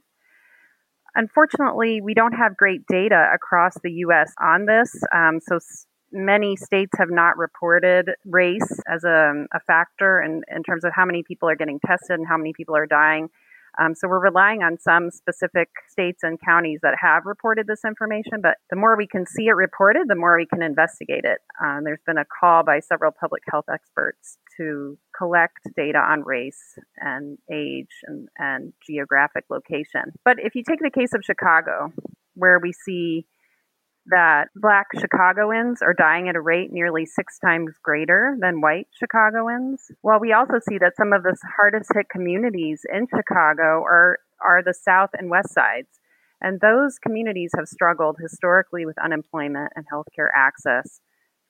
unfortunately, 1.15 2.01
we 2.03 2.13
don't 2.13 2.35
have 2.35 2.57
great 2.57 2.87
data 2.87 3.31
across 3.35 3.75
the 3.83 3.91
U.S. 3.93 4.31
on 4.39 4.67
this. 4.67 4.95
Um, 5.15 5.41
so 5.41 5.59
many 6.13 6.57
states 6.57 6.93
have 6.99 7.11
not 7.11 7.39
reported 7.39 8.11
race 8.27 8.79
as 8.87 9.05
a, 9.05 9.33
a 9.55 9.61
factor 9.67 10.21
in, 10.21 10.43
in 10.55 10.63
terms 10.63 10.85
of 10.85 10.93
how 10.95 11.07
many 11.07 11.23
people 11.27 11.49
are 11.49 11.57
getting 11.57 11.81
tested 11.85 12.19
and 12.19 12.29
how 12.29 12.37
many 12.37 12.53
people 12.53 12.77
are 12.77 12.87
dying. 12.87 13.29
Um, 13.81 13.95
so 13.95 14.09
we're 14.09 14.21
relying 14.21 14.63
on 14.63 14.79
some 14.79 15.11
specific 15.11 15.69
states 15.89 16.23
and 16.23 16.39
counties 16.41 16.81
that 16.83 16.95
have 17.01 17.25
reported 17.25 17.67
this 17.67 17.85
information, 17.87 18.41
but 18.43 18.59
the 18.71 18.77
more 18.77 18.97
we 18.97 19.07
can 19.07 19.27
see 19.27 19.47
it 19.47 19.53
reported, 19.53 20.09
the 20.09 20.15
more 20.15 20.37
we 20.37 20.47
can 20.47 20.63
investigate 20.63 21.25
it. 21.25 21.39
Um, 21.63 21.85
there's 21.85 22.03
been 22.07 22.19
a 22.19 22.25
call 22.25 22.63
by 22.65 22.81
several 22.81 23.13
public 23.13 23.43
health 23.51 23.67
experts 23.73 24.39
to 24.59 24.99
collect 25.17 25.59
data 25.77 25.99
on 25.99 26.23
race 26.23 26.79
and 26.99 27.39
age 27.51 27.89
and, 28.07 28.29
and 28.39 28.73
geographic 28.87 29.45
location. 29.51 30.13
But 30.25 30.37
if 30.39 30.55
you 30.55 30.63
take 30.63 30.81
the 30.81 30.91
case 30.91 31.15
of 31.15 31.25
Chicago, 31.25 31.93
where 32.35 32.59
we 32.59 32.73
see 32.73 33.27
that 34.07 34.49
black 34.57 34.87
Chicagoans 34.99 35.81
are 35.83 35.95
dying 35.95 36.29
at 36.29 36.37
a 36.37 36.41
rate 36.41 36.73
nearly 36.73 37.07
six 37.07 37.39
times 37.39 37.75
greater 37.83 38.37
than 38.41 38.61
white 38.61 38.89
Chicagoans. 38.99 39.91
While 40.01 40.21
we 40.21 40.33
also 40.33 40.59
see 40.69 40.79
that 40.79 40.97
some 40.97 41.13
of 41.13 41.23
the 41.23 41.37
hardest 41.57 41.91
hit 41.95 42.09
communities 42.11 42.83
in 42.93 43.07
Chicago 43.07 43.83
are, 43.83 44.19
are 44.45 44.63
the 44.63 44.75
south 44.75 45.11
and 45.15 45.31
west 45.31 45.55
sides. 45.55 45.89
And 46.41 46.61
those 46.61 46.99
communities 46.99 47.53
have 47.57 47.69
struggled 47.69 48.17
historically 48.21 48.85
with 48.85 48.99
unemployment 48.99 49.73
and 49.77 49.87
healthcare 49.93 50.29
access. 50.35 51.01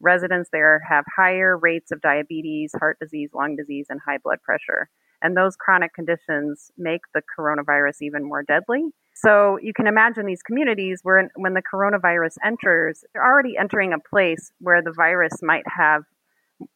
Residents 0.01 0.51
there 0.53 0.83
have 0.91 1.05
higher 1.17 1.57
rates 1.57 1.91
of 1.91 2.03
diabetes, 2.03 2.75
heart 2.79 2.99
disease, 3.01 3.31
lung 3.35 3.57
disease, 3.57 3.87
and 3.89 4.01
high 4.07 4.19
blood 4.23 4.43
pressure. 4.43 4.91
And 5.23 5.37
those 5.37 5.57
chronic 5.57 5.95
conditions 5.95 6.71
make 6.77 7.03
the 7.15 7.23
coronavirus 7.39 8.03
even 8.03 8.25
more 8.25 8.43
deadly. 8.43 8.91
So 9.25 9.59
you 9.63 9.73
can 9.73 9.87
imagine 9.87 10.27
these 10.27 10.43
communities 10.43 11.01
where 11.03 11.31
when 11.37 11.55
the 11.55 11.63
coronavirus 11.63 12.37
enters, 12.45 13.05
they're 13.13 13.25
already 13.25 13.57
entering 13.57 13.93
a 13.93 13.99
place 13.99 14.53
where 14.59 14.83
the 14.83 14.93
virus 14.93 15.35
might 15.43 15.65
have 15.67 16.03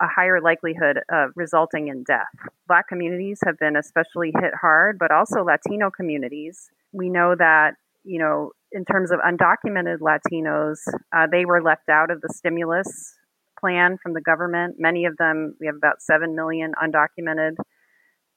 a 0.00 0.06
higher 0.06 0.40
likelihood 0.40 1.00
of 1.10 1.30
resulting 1.34 1.88
in 1.88 2.04
death. 2.04 2.26
Black 2.68 2.88
communities 2.88 3.40
have 3.44 3.58
been 3.58 3.76
especially 3.76 4.32
hit 4.40 4.54
hard, 4.60 4.98
but 4.98 5.10
also 5.10 5.42
Latino 5.42 5.90
communities. 5.90 6.70
We 6.92 7.08
know 7.08 7.34
that, 7.36 7.74
you 8.04 8.18
know, 8.18 8.52
in 8.72 8.84
terms 8.84 9.10
of 9.10 9.20
undocumented 9.20 9.98
Latinos, 9.98 10.78
uh, 11.16 11.26
they 11.30 11.44
were 11.44 11.62
left 11.62 11.88
out 11.88 12.10
of 12.10 12.20
the 12.20 12.28
stimulus 12.32 13.14
plan 13.58 13.96
from 14.00 14.12
the 14.12 14.20
government. 14.20 14.76
Many 14.78 15.04
of 15.04 15.16
them, 15.16 15.54
we 15.60 15.66
have 15.66 15.76
about 15.76 16.02
7 16.02 16.34
million 16.34 16.74
undocumented 16.80 17.56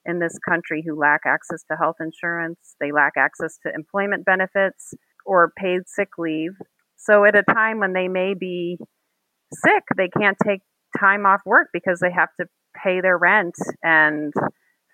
in 0.09 0.19
this 0.19 0.37
country 0.47 0.83
who 0.85 0.99
lack 0.99 1.21
access 1.25 1.63
to 1.71 1.77
health 1.77 1.97
insurance, 1.99 2.75
they 2.79 2.91
lack 2.91 3.13
access 3.17 3.57
to 3.65 3.73
employment 3.73 4.25
benefits 4.25 4.93
or 5.25 5.53
paid 5.55 5.81
sick 5.87 6.09
leave. 6.17 6.53
So, 6.97 7.23
at 7.25 7.35
a 7.35 7.43
time 7.43 7.79
when 7.79 7.93
they 7.93 8.07
may 8.07 8.33
be 8.33 8.77
sick, 9.53 9.83
they 9.95 10.09
can't 10.09 10.37
take 10.43 10.61
time 10.99 11.25
off 11.25 11.41
work 11.45 11.67
because 11.71 11.99
they 11.99 12.11
have 12.11 12.29
to 12.39 12.47
pay 12.83 13.01
their 13.01 13.17
rent 13.17 13.55
and 13.83 14.33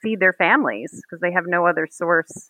feed 0.04 0.20
their 0.20 0.34
families 0.34 0.92
because 0.92 1.22
they 1.22 1.32
have 1.32 1.46
no 1.48 1.66
other 1.66 1.88
source 1.90 2.50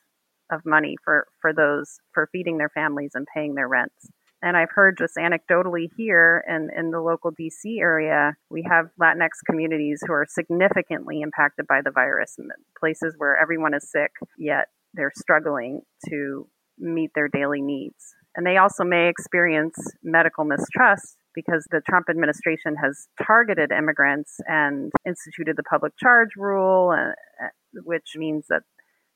of 0.52 0.62
money 0.66 0.96
for, 1.04 1.28
for 1.42 1.54
those 1.54 1.98
for 2.14 2.30
feeding 2.32 2.58
their 2.58 2.70
families 2.70 3.12
and 3.14 3.26
paying 3.34 3.56
their 3.56 3.68
rents. 3.68 4.10
And 4.46 4.56
I've 4.56 4.70
heard 4.70 4.96
just 5.00 5.16
anecdotally 5.16 5.90
here 5.98 6.44
in, 6.48 6.70
in 6.78 6.92
the 6.92 7.02
local 7.02 7.32
DC 7.32 7.80
area, 7.80 8.34
we 8.52 8.64
have 8.70 8.86
Latinx 9.02 9.30
communities 9.50 10.04
who 10.06 10.14
are 10.14 10.28
significantly 10.30 11.22
impacted 11.22 11.66
by 11.66 11.82
the 11.84 11.90
virus, 11.90 12.38
places 12.80 13.16
where 13.18 13.36
everyone 13.42 13.74
is 13.74 13.90
sick, 13.90 14.12
yet 14.38 14.68
they're 14.94 15.12
struggling 15.16 15.82
to 16.10 16.48
meet 16.78 17.10
their 17.16 17.28
daily 17.28 17.60
needs. 17.60 18.14
And 18.36 18.46
they 18.46 18.58
also 18.58 18.84
may 18.84 19.10
experience 19.10 19.78
medical 20.04 20.44
mistrust 20.44 21.18
because 21.34 21.66
the 21.72 21.82
Trump 21.90 22.06
administration 22.08 22.75
has 22.84 23.08
targeted 23.25 23.72
immigrants 23.72 24.36
and 24.46 24.92
instituted 25.08 25.58
the 25.58 25.64
public 25.64 25.94
charge 25.98 26.30
rule, 26.38 26.94
uh, 26.96 27.14
uh 27.44 27.50
which 27.84 28.14
means 28.16 28.46
that 28.50 28.62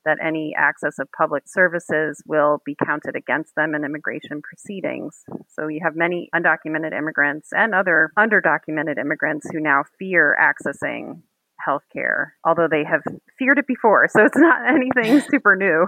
that 0.04 0.18
any 0.24 0.54
access 0.56 0.98
of 0.98 1.08
public 1.16 1.44
services 1.46 2.22
will 2.26 2.62
be 2.64 2.76
counted 2.84 3.16
against 3.16 3.54
them 3.54 3.74
in 3.74 3.84
immigration 3.84 4.42
proceedings. 4.42 5.24
So 5.48 5.68
you 5.68 5.80
have 5.82 5.96
many 5.96 6.28
undocumented 6.34 6.96
immigrants 6.96 7.48
and 7.52 7.74
other 7.74 8.10
underdocumented 8.18 8.98
immigrants 8.98 9.48
who 9.50 9.60
now 9.60 9.84
fear 9.98 10.36
accessing 10.40 11.22
healthcare, 11.66 12.28
although 12.44 12.68
they 12.70 12.84
have 12.84 13.02
feared 13.38 13.58
it 13.58 13.66
before. 13.66 14.08
So 14.08 14.24
it's 14.24 14.36
not 14.36 14.68
anything 14.68 15.20
super 15.28 15.56
new. 15.56 15.86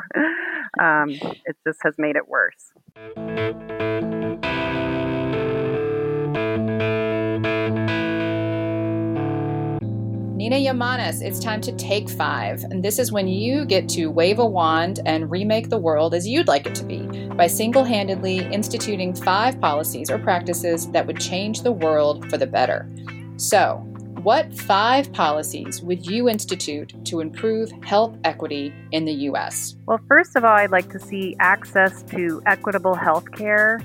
Um, 0.83 1.11
it 1.45 1.57
just 1.67 1.79
has 1.83 1.95
made 1.99 2.17
it 2.17 2.29
worse. 2.29 2.73
Nina 10.43 10.57
Yamanis, 10.57 11.23
it's 11.23 11.39
time 11.39 11.61
to 11.61 11.71
take 11.77 12.11
five. 12.11 12.65
And 12.65 12.85
this 12.85 12.99
is 12.99 13.13
when 13.13 13.29
you 13.29 13.65
get 13.65 13.89
to 13.91 14.09
wave 14.09 14.41
a 14.41 14.45
wand 14.45 14.99
and 15.07 15.31
remake 15.31 15.69
the 15.69 15.79
world 15.79 16.15
as 16.15 16.27
you'd 16.27 16.49
like 16.49 16.67
it 16.67 16.75
to 16.75 16.85
be 16.85 17.07
by 17.37 17.47
single 17.47 17.85
handedly 17.85 18.39
instituting 18.53 19.15
five 19.15 19.61
policies 19.61 20.11
or 20.11 20.19
practices 20.19 20.91
that 20.91 21.07
would 21.07 21.21
change 21.21 21.63
the 21.63 21.71
world 21.71 22.29
for 22.29 22.39
the 22.39 22.47
better. 22.49 22.91
So, 23.37 23.77
what 24.25 24.53
five 24.53 25.13
policies 25.13 25.81
would 25.81 26.05
you 26.11 26.29
institute 26.29 26.93
to 27.05 27.21
improve 27.21 27.71
health 27.85 28.19
equity 28.25 28.75
in 28.91 29.05
the 29.05 29.15
U.S.? 29.31 29.77
Well, 29.87 30.01
first 30.09 30.35
of 30.35 30.45
all, 30.45 30.57
I'd 30.57 30.73
like 30.73 30.91
to 30.91 30.99
see 30.99 31.37
access 31.39 32.03
to 32.11 32.43
equitable 32.47 32.97
health 32.97 33.31
care, 33.31 33.81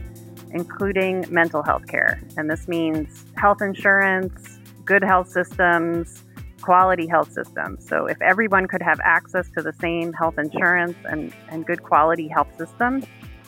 including 0.49 1.23
mental 1.29 1.61
health 1.61 1.85
care. 1.85 2.19
And 2.35 2.49
this 2.49 2.67
means 2.67 3.25
health 3.35 3.61
insurance, 3.61 4.57
good 4.85 5.03
health 5.03 5.29
systems, 5.29 6.23
quality 6.61 7.07
health 7.07 7.31
system. 7.31 7.77
So 7.79 8.05
if 8.05 8.21
everyone 8.21 8.67
could 8.67 8.81
have 8.81 8.99
access 9.03 9.49
to 9.57 9.63
the 9.63 9.73
same 9.73 10.13
health 10.13 10.37
insurance 10.37 10.97
and, 11.05 11.33
and 11.49 11.65
good 11.65 11.83
quality 11.83 12.27
health 12.27 12.55
system, 12.57 13.03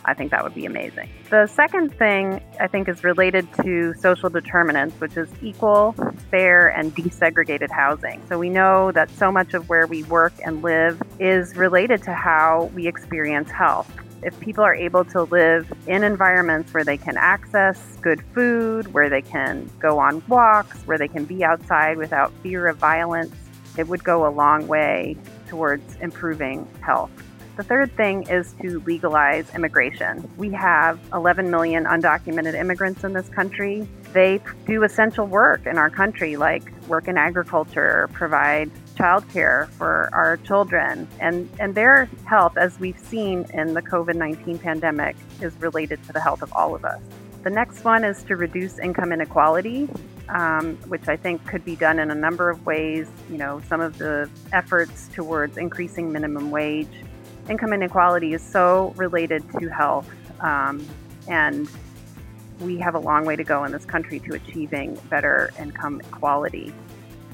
I 0.05 0.13
think 0.13 0.31
that 0.31 0.43
would 0.43 0.55
be 0.55 0.65
amazing. 0.65 1.09
The 1.29 1.47
second 1.47 1.93
thing 1.93 2.41
I 2.59 2.67
think 2.67 2.87
is 2.87 3.03
related 3.03 3.47
to 3.61 3.93
social 3.95 4.29
determinants, 4.29 4.99
which 4.99 5.17
is 5.17 5.29
equal, 5.41 5.93
fair, 6.31 6.69
and 6.69 6.95
desegregated 6.95 7.69
housing. 7.69 8.21
So 8.29 8.39
we 8.39 8.49
know 8.49 8.91
that 8.93 9.09
so 9.11 9.31
much 9.31 9.53
of 9.53 9.67
where 9.67 9.87
we 9.87 10.03
work 10.03 10.33
and 10.45 10.61
live 10.61 11.01
is 11.19 11.55
related 11.55 12.01
to 12.03 12.13
how 12.13 12.71
we 12.73 12.87
experience 12.87 13.51
health 13.51 13.91
if 14.23 14.39
people 14.39 14.63
are 14.63 14.75
able 14.75 15.05
to 15.05 15.23
live 15.23 15.71
in 15.87 16.03
environments 16.03 16.73
where 16.73 16.83
they 16.83 16.97
can 16.97 17.17
access 17.17 17.97
good 18.01 18.21
food, 18.33 18.93
where 18.93 19.09
they 19.09 19.21
can 19.21 19.69
go 19.79 19.99
on 19.99 20.21
walks, 20.27 20.81
where 20.83 20.97
they 20.97 21.07
can 21.07 21.25
be 21.25 21.43
outside 21.43 21.97
without 21.97 22.31
fear 22.43 22.67
of 22.67 22.77
violence, 22.77 23.33
it 23.77 23.87
would 23.87 24.03
go 24.03 24.27
a 24.27 24.31
long 24.31 24.67
way 24.67 25.15
towards 25.47 25.95
improving 25.97 26.67
health. 26.81 27.11
The 27.59 27.63
third 27.63 27.91
thing 27.97 28.23
is 28.29 28.53
to 28.61 28.79
legalize 28.85 29.53
immigration. 29.53 30.29
We 30.37 30.49
have 30.51 30.97
11 31.11 31.51
million 31.51 31.83
undocumented 31.83 32.53
immigrants 32.53 33.03
in 33.03 33.11
this 33.11 33.27
country. 33.27 33.85
They 34.13 34.39
do 34.65 34.83
essential 34.83 35.27
work 35.27 35.65
in 35.65 35.77
our 35.77 35.89
country, 35.89 36.37
like 36.37 36.71
work 36.87 37.09
in 37.09 37.17
agriculture, 37.17 38.09
provide 38.13 38.71
childcare 38.99 39.69
for 39.69 40.09
our 40.11 40.37
children, 40.37 41.07
and, 41.21 41.49
and 41.59 41.73
their 41.73 42.09
health, 42.25 42.57
as 42.57 42.77
we've 42.79 42.99
seen 42.99 43.45
in 43.53 43.73
the 43.73 43.81
COVID 43.81 44.15
19 44.15 44.59
pandemic, 44.59 45.15
is 45.41 45.55
related 45.61 46.03
to 46.03 46.13
the 46.13 46.19
health 46.19 46.41
of 46.41 46.51
all 46.53 46.75
of 46.75 46.83
us. 46.83 47.01
The 47.43 47.49
next 47.49 47.85
one 47.85 48.03
is 48.03 48.21
to 48.23 48.35
reduce 48.35 48.77
income 48.79 49.13
inequality, 49.13 49.87
um, 50.27 50.75
which 50.87 51.07
I 51.07 51.15
think 51.15 51.45
could 51.47 51.63
be 51.63 51.77
done 51.77 51.97
in 51.97 52.11
a 52.11 52.15
number 52.15 52.49
of 52.49 52.65
ways. 52.65 53.09
You 53.31 53.37
know, 53.37 53.61
some 53.69 53.79
of 53.79 53.97
the 53.97 54.29
efforts 54.51 55.07
towards 55.13 55.57
increasing 55.57 56.11
minimum 56.11 56.51
wage. 56.51 56.91
Income 57.49 57.73
inequality 57.73 58.33
is 58.33 58.41
so 58.41 58.93
related 58.97 59.49
to 59.59 59.69
health, 59.69 60.11
um, 60.41 60.85
and 61.29 61.69
we 62.59 62.77
have 62.79 62.95
a 62.95 62.99
long 62.99 63.23
way 63.23 63.37
to 63.37 63.45
go 63.45 63.63
in 63.63 63.71
this 63.71 63.85
country 63.85 64.19
to 64.19 64.35
achieving 64.35 64.95
better 65.09 65.51
income 65.57 66.01
equality. 66.01 66.73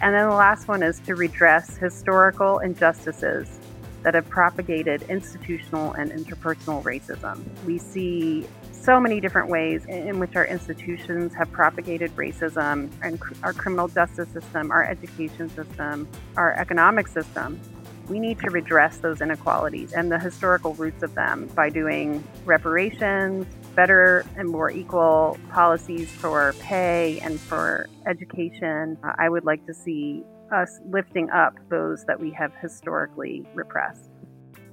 And 0.01 0.13
then 0.13 0.29
the 0.29 0.35
last 0.35 0.67
one 0.67 0.83
is 0.83 0.99
to 1.01 1.15
redress 1.15 1.77
historical 1.77 2.59
injustices 2.59 3.59
that 4.03 4.13
have 4.13 4.29
propagated 4.29 5.01
institutional 5.09 5.93
and 5.93 6.11
interpersonal 6.11 6.83
racism. 6.83 7.43
We 7.65 7.79
see 7.79 8.45
so 8.71 8.99
many 8.99 9.19
different 9.19 9.49
ways 9.49 9.83
in 9.85 10.19
which 10.19 10.35
our 10.35 10.45
institutions 10.45 11.33
have 11.33 11.51
propagated 11.51 12.15
racism 12.15 12.91
and 13.01 13.19
our 13.41 13.51
criminal 13.51 13.87
justice 13.87 14.29
system, 14.29 14.69
our 14.69 14.83
education 14.83 15.49
system, 15.49 16.07
our 16.37 16.53
economic 16.53 17.07
system. 17.07 17.59
We 18.07 18.19
need 18.19 18.37
to 18.41 18.51
redress 18.51 18.97
those 18.97 19.21
inequalities 19.21 19.93
and 19.93 20.11
the 20.11 20.19
historical 20.19 20.75
roots 20.75 21.01
of 21.01 21.15
them 21.15 21.47
by 21.55 21.71
doing 21.71 22.23
reparations, 22.45 23.47
better 23.75 24.25
and 24.37 24.49
more 24.49 24.71
equal 24.71 25.37
policies 25.51 26.09
for 26.09 26.53
pay 26.59 27.19
and 27.19 27.39
for 27.39 27.87
education. 28.07 28.97
Uh, 29.03 29.13
I 29.17 29.29
would 29.29 29.45
like 29.45 29.65
to 29.67 29.73
see 29.73 30.23
us 30.51 30.79
lifting 30.89 31.29
up 31.29 31.53
those 31.69 32.05
that 32.05 32.19
we 32.19 32.31
have 32.31 32.53
historically 32.61 33.45
repressed. 33.53 34.09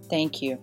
Thank 0.09 0.43
you. 0.43 0.59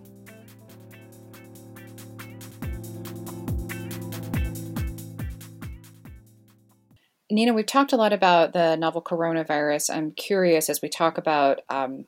Nina, 7.32 7.52
we've 7.52 7.66
talked 7.66 7.92
a 7.92 7.96
lot 7.96 8.12
about 8.12 8.52
the 8.52 8.74
novel 8.76 9.02
coronavirus. 9.02 9.94
I'm 9.94 10.10
curious 10.10 10.68
as 10.68 10.82
we 10.82 10.88
talk 10.88 11.16
about 11.16 11.60
um, 11.68 12.06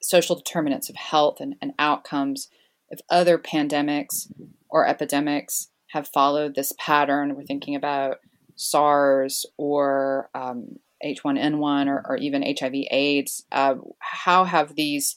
social 0.00 0.34
determinants 0.34 0.90
of 0.90 0.96
health 0.96 1.40
and, 1.40 1.54
and 1.62 1.72
outcomes, 1.78 2.48
of 2.90 3.00
other 3.08 3.38
pandemics 3.38 4.26
or 4.72 4.88
epidemics 4.88 5.68
have 5.90 6.08
followed 6.08 6.54
this 6.54 6.72
pattern. 6.78 7.36
We're 7.36 7.44
thinking 7.44 7.76
about 7.76 8.16
SARS 8.56 9.46
or 9.58 10.30
um, 10.34 10.76
H1N1 11.04 11.86
or, 11.86 12.02
or, 12.08 12.16
even 12.16 12.42
HIV/AIDS. 12.42 13.44
Uh, 13.52 13.74
how 13.98 14.44
have 14.44 14.74
these 14.74 15.16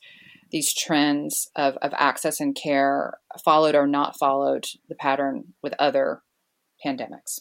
these 0.52 0.74
trends 0.74 1.50
of, 1.56 1.76
of 1.78 1.92
access 1.98 2.40
and 2.40 2.56
care 2.56 3.18
followed 3.44 3.76
or 3.76 3.88
not 3.88 4.18
followed 4.18 4.66
the 4.88 4.96
pattern 4.96 5.54
with 5.64 5.74
other 5.80 6.22
pandemics? 6.86 7.40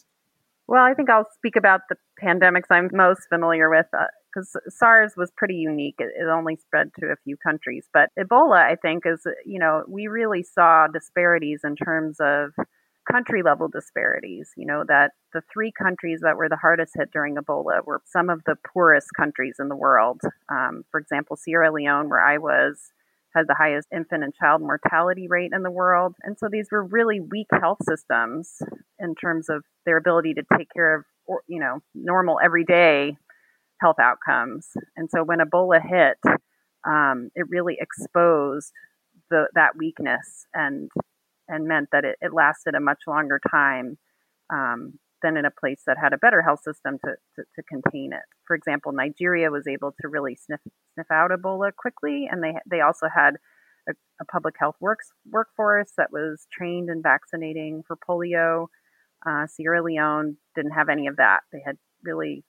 Well, 0.67 0.83
I 0.83 0.93
think 0.95 1.09
I'll 1.09 1.29
speak 1.37 1.55
about 1.55 1.81
the 1.89 1.95
pandemics 2.21 2.71
I'm 2.71 2.89
most 2.91 3.21
familiar 3.29 3.69
with 3.69 3.85
because 4.35 4.55
SARS 4.69 5.13
was 5.15 5.31
pretty 5.35 5.55
unique. 5.55 5.95
It, 5.99 6.11
it, 6.19 6.25
only 6.25 6.55
spread 6.55 6.91
to 6.99 7.07
a 7.07 7.15
few 7.23 7.37
countries. 7.37 7.87
But 7.93 8.09
Ebola, 8.19 8.63
I 8.63 8.75
think, 8.75 9.03
is, 9.05 9.25
you 9.45 9.59
know, 9.59 9.83
we 9.87 10.07
really 10.07 10.43
saw 10.43 10.87
disparities 10.87 11.61
in 11.63 11.75
terms 11.75 12.17
of 12.19 12.51
country 13.09 13.43
level 13.43 13.67
disparities. 13.67 14.51
You 14.57 14.65
know, 14.65 14.83
that 14.87 15.11
the 15.33 15.41
three 15.51 15.71
countries 15.71 16.21
that 16.21 16.37
were 16.37 16.49
the 16.49 16.57
hardest 16.57 16.93
hit 16.95 17.11
during 17.11 17.35
Ebola 17.35 17.85
were 17.85 18.01
some 18.05 18.29
of 18.29 18.41
the 18.45 18.55
poorest 18.73 19.07
countries 19.15 19.55
in 19.59 19.69
the 19.69 19.75
world. 19.75 20.21
Um, 20.49 20.83
for 20.91 20.99
example, 20.99 21.35
Sierra 21.35 21.71
Leone, 21.71 22.09
where 22.09 22.23
I 22.23 22.37
was, 22.37 22.91
had 23.35 23.47
the 23.47 23.55
highest 23.55 23.87
infant 23.93 24.23
and 24.23 24.33
child 24.33 24.61
mortality 24.61 25.27
rate 25.27 25.51
in 25.53 25.63
the 25.63 25.71
world. 25.71 26.15
And 26.23 26.37
so 26.39 26.47
these 26.49 26.69
were 26.71 26.83
really 26.83 27.19
weak 27.19 27.47
health 27.51 27.79
systems 27.83 28.61
in 28.97 29.13
terms 29.13 29.49
of 29.49 29.63
their 29.85 29.97
ability 29.97 30.35
to 30.35 30.43
take 30.57 30.69
care 30.73 30.95
of, 30.95 31.03
you 31.47 31.59
know, 31.59 31.79
normal 31.93 32.39
everyday 32.43 33.17
health 33.81 33.97
outcomes. 33.99 34.69
And 34.95 35.09
so 35.09 35.23
when 35.23 35.39
Ebola 35.39 35.81
hit, 35.81 36.17
um, 36.87 37.29
it 37.35 37.45
really 37.49 37.77
exposed 37.79 38.71
the, 39.29 39.47
that 39.55 39.75
weakness 39.77 40.45
and 40.53 40.89
and 41.47 41.67
meant 41.67 41.89
that 41.91 42.03
it, 42.03 42.15
it 42.21 42.33
lasted 42.33 42.73
a 42.73 42.79
much 42.79 43.01
longer 43.07 43.39
time 43.51 43.99
um, 44.51 44.97
than 45.21 45.37
in 45.37 45.45
a 45.45 45.51
place 45.51 45.81
that 45.85 45.97
had 46.01 46.11
a 46.11 46.17
better 46.17 46.41
health 46.41 46.61
system 46.63 46.97
to, 47.03 47.11
to, 47.35 47.43
to, 47.55 47.63
contain 47.63 48.13
it. 48.13 48.23
For 48.47 48.55
example, 48.55 48.91
Nigeria 48.91 49.51
was 49.51 49.67
able 49.67 49.91
to 50.01 50.07
really 50.07 50.35
sniff 50.35 50.61
sniff 50.93 51.07
out 51.11 51.31
Ebola 51.31 51.71
quickly, 51.75 52.27
and 52.29 52.43
they 52.43 52.53
they 52.69 52.81
also 52.81 53.07
had 53.13 53.35
a, 53.87 53.93
a 54.21 54.25
public 54.25 54.55
health 54.59 54.75
works 54.79 55.11
workforce 55.31 55.91
that 55.97 56.11
was 56.11 56.47
trained 56.51 56.89
in 56.89 57.01
vaccinating 57.01 57.83
for 57.87 57.95
polio. 57.97 58.67
Uh, 59.25 59.47
Sierra 59.47 59.81
Leone 59.83 60.37
didn't 60.55 60.71
have 60.71 60.89
any 60.89 61.07
of 61.07 61.17
that. 61.17 61.41
They 61.51 61.61
had 61.65 61.77
really 62.03 62.43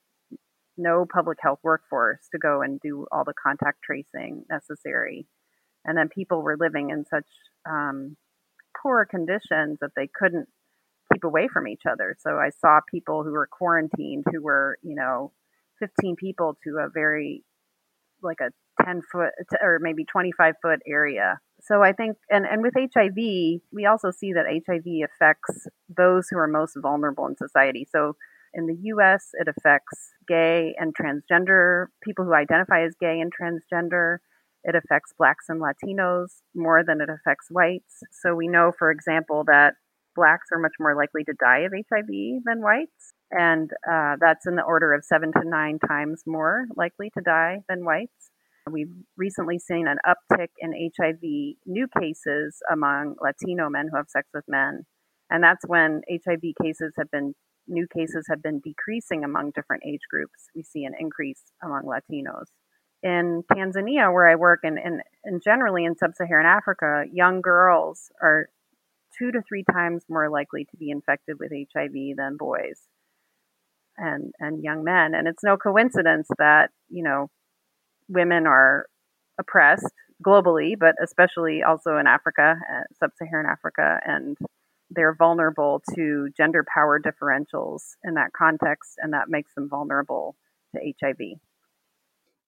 no 0.77 1.05
public 1.11 1.39
health 1.41 1.59
workforce 1.63 2.27
to 2.31 2.37
go 2.37 2.61
and 2.61 2.79
do 2.79 3.05
all 3.11 3.23
the 3.23 3.33
contact 3.33 3.79
tracing 3.83 4.45
necessary. 4.49 5.27
And 5.85 5.97
then 5.97 6.09
people 6.09 6.41
were 6.41 6.57
living 6.59 6.89
in 6.89 7.05
such 7.05 7.27
um, 7.69 8.17
poor 8.81 9.05
conditions 9.05 9.77
that 9.81 9.91
they 9.95 10.09
couldn't 10.13 10.47
keep 11.13 11.23
away 11.23 11.47
from 11.51 11.67
each 11.67 11.83
other. 11.89 12.15
So 12.19 12.31
I 12.31 12.49
saw 12.49 12.79
people 12.91 13.23
who 13.23 13.31
were 13.31 13.47
quarantined 13.47 14.25
who 14.31 14.41
were, 14.41 14.77
you 14.83 14.95
know, 14.95 15.31
15 15.79 16.15
people 16.15 16.57
to 16.63 16.77
a 16.79 16.89
very 16.93 17.43
like 18.21 18.39
a 18.41 18.49
10 18.83 19.01
foot 19.11 19.29
or 19.61 19.79
maybe 19.81 20.05
25 20.05 20.55
foot 20.61 20.79
area. 20.87 21.39
So 21.61 21.81
I 21.81 21.93
think, 21.93 22.17
and, 22.29 22.45
and 22.45 22.61
with 22.61 22.73
HIV, 22.75 23.15
we 23.15 23.85
also 23.85 24.11
see 24.11 24.33
that 24.33 24.45
HIV 24.45 25.09
affects 25.09 25.67
those 25.95 26.27
who 26.29 26.37
are 26.37 26.47
most 26.47 26.77
vulnerable 26.81 27.27
in 27.27 27.35
society. 27.35 27.87
So 27.91 28.15
in 28.57 28.65
the 28.65 28.77
US, 28.95 29.29
it 29.33 29.47
affects 29.47 30.11
gay 30.27 30.75
and 30.77 30.93
transgender 30.93 31.85
people 32.03 32.25
who 32.25 32.33
identify 32.33 32.83
as 32.83 32.95
gay 32.99 33.21
and 33.21 33.31
transgender. 33.31 34.17
It 34.63 34.75
affects 34.75 35.13
blacks 35.17 35.45
and 35.47 35.61
Latinos 35.61 36.41
more 36.55 36.83
than 36.83 36.99
it 36.99 37.09
affects 37.09 37.47
whites. 37.49 38.01
So 38.11 38.35
we 38.35 38.47
know, 38.47 38.71
for 38.77 38.89
example, 38.89 39.43
that 39.45 39.75
blacks 40.15 40.47
are 40.51 40.59
much 40.59 40.73
more 40.79 40.95
likely 40.95 41.23
to 41.25 41.33
die 41.39 41.59
of 41.59 41.71
HIV 41.71 42.41
than 42.43 42.61
whites. 42.61 43.13
And 43.29 43.69
uh, 43.89 44.15
that's 44.19 44.47
in 44.47 44.55
the 44.55 44.63
order 44.63 44.93
of 44.93 45.05
seven 45.05 45.31
to 45.33 45.47
nine 45.47 45.77
times 45.87 46.23
more 46.25 46.65
likely 46.75 47.11
to 47.15 47.21
die 47.23 47.59
than 47.69 47.85
whites. 47.85 48.31
We've 48.69 48.91
recently 49.15 49.59
seen 49.59 49.87
an 49.87 49.97
uptick 50.05 50.49
in 50.59 50.91
HIV 50.97 51.21
new 51.65 51.87
cases 52.01 52.57
among 52.71 53.15
Latino 53.21 53.69
men 53.69 53.87
who 53.89 53.97
have 53.97 54.09
sex 54.09 54.27
with 54.33 54.45
men. 54.47 54.85
And 55.29 55.43
that's 55.43 55.65
when 55.67 56.01
HIV 56.09 56.41
cases 56.61 56.93
have 56.97 57.11
been, 57.11 57.33
new 57.67 57.87
cases 57.93 58.25
have 58.29 58.41
been 58.41 58.59
decreasing 58.59 59.23
among 59.23 59.51
different 59.51 59.83
age 59.85 60.01
groups. 60.09 60.47
We 60.55 60.63
see 60.63 60.85
an 60.85 60.93
increase 60.99 61.41
among 61.63 61.83
Latinos 61.83 62.45
in 63.03 63.43
Tanzania, 63.51 64.11
where 64.11 64.27
I 64.27 64.35
work, 64.35 64.61
and, 64.63 64.79
and, 64.79 65.01
and 65.23 65.41
generally 65.43 65.85
in 65.85 65.95
sub 65.95 66.15
Saharan 66.15 66.45
Africa, 66.45 67.03
young 67.11 67.41
girls 67.41 68.11
are 68.21 68.49
two 69.17 69.31
to 69.31 69.41
three 69.47 69.63
times 69.71 70.03
more 70.09 70.29
likely 70.29 70.65
to 70.65 70.77
be 70.77 70.89
infected 70.89 71.37
with 71.39 71.51
HIV 71.51 72.17
than 72.17 72.37
boys 72.37 72.81
and, 73.97 74.31
and 74.39 74.63
young 74.63 74.83
men. 74.83 75.13
And 75.13 75.27
it's 75.27 75.43
no 75.43 75.57
coincidence 75.57 76.27
that, 76.37 76.69
you 76.89 77.03
know, 77.03 77.29
women 78.09 78.47
are 78.47 78.87
oppressed 79.39 79.91
globally, 80.25 80.73
but 80.77 80.95
especially 81.01 81.61
also 81.61 81.97
in 81.97 82.07
Africa, 82.07 82.55
uh, 82.71 82.83
sub 82.99 83.11
Saharan 83.17 83.45
Africa, 83.45 83.99
and 84.05 84.37
they're 84.89 85.15
vulnerable 85.15 85.81
to 85.95 86.29
gender 86.35 86.65
power 86.73 86.99
differentials 86.99 87.95
in 88.03 88.13
that 88.15 88.33
context, 88.37 88.93
and 88.97 89.13
that 89.13 89.29
makes 89.29 89.53
them 89.55 89.69
vulnerable 89.69 90.35
to 90.75 90.93
HIV. 91.01 91.39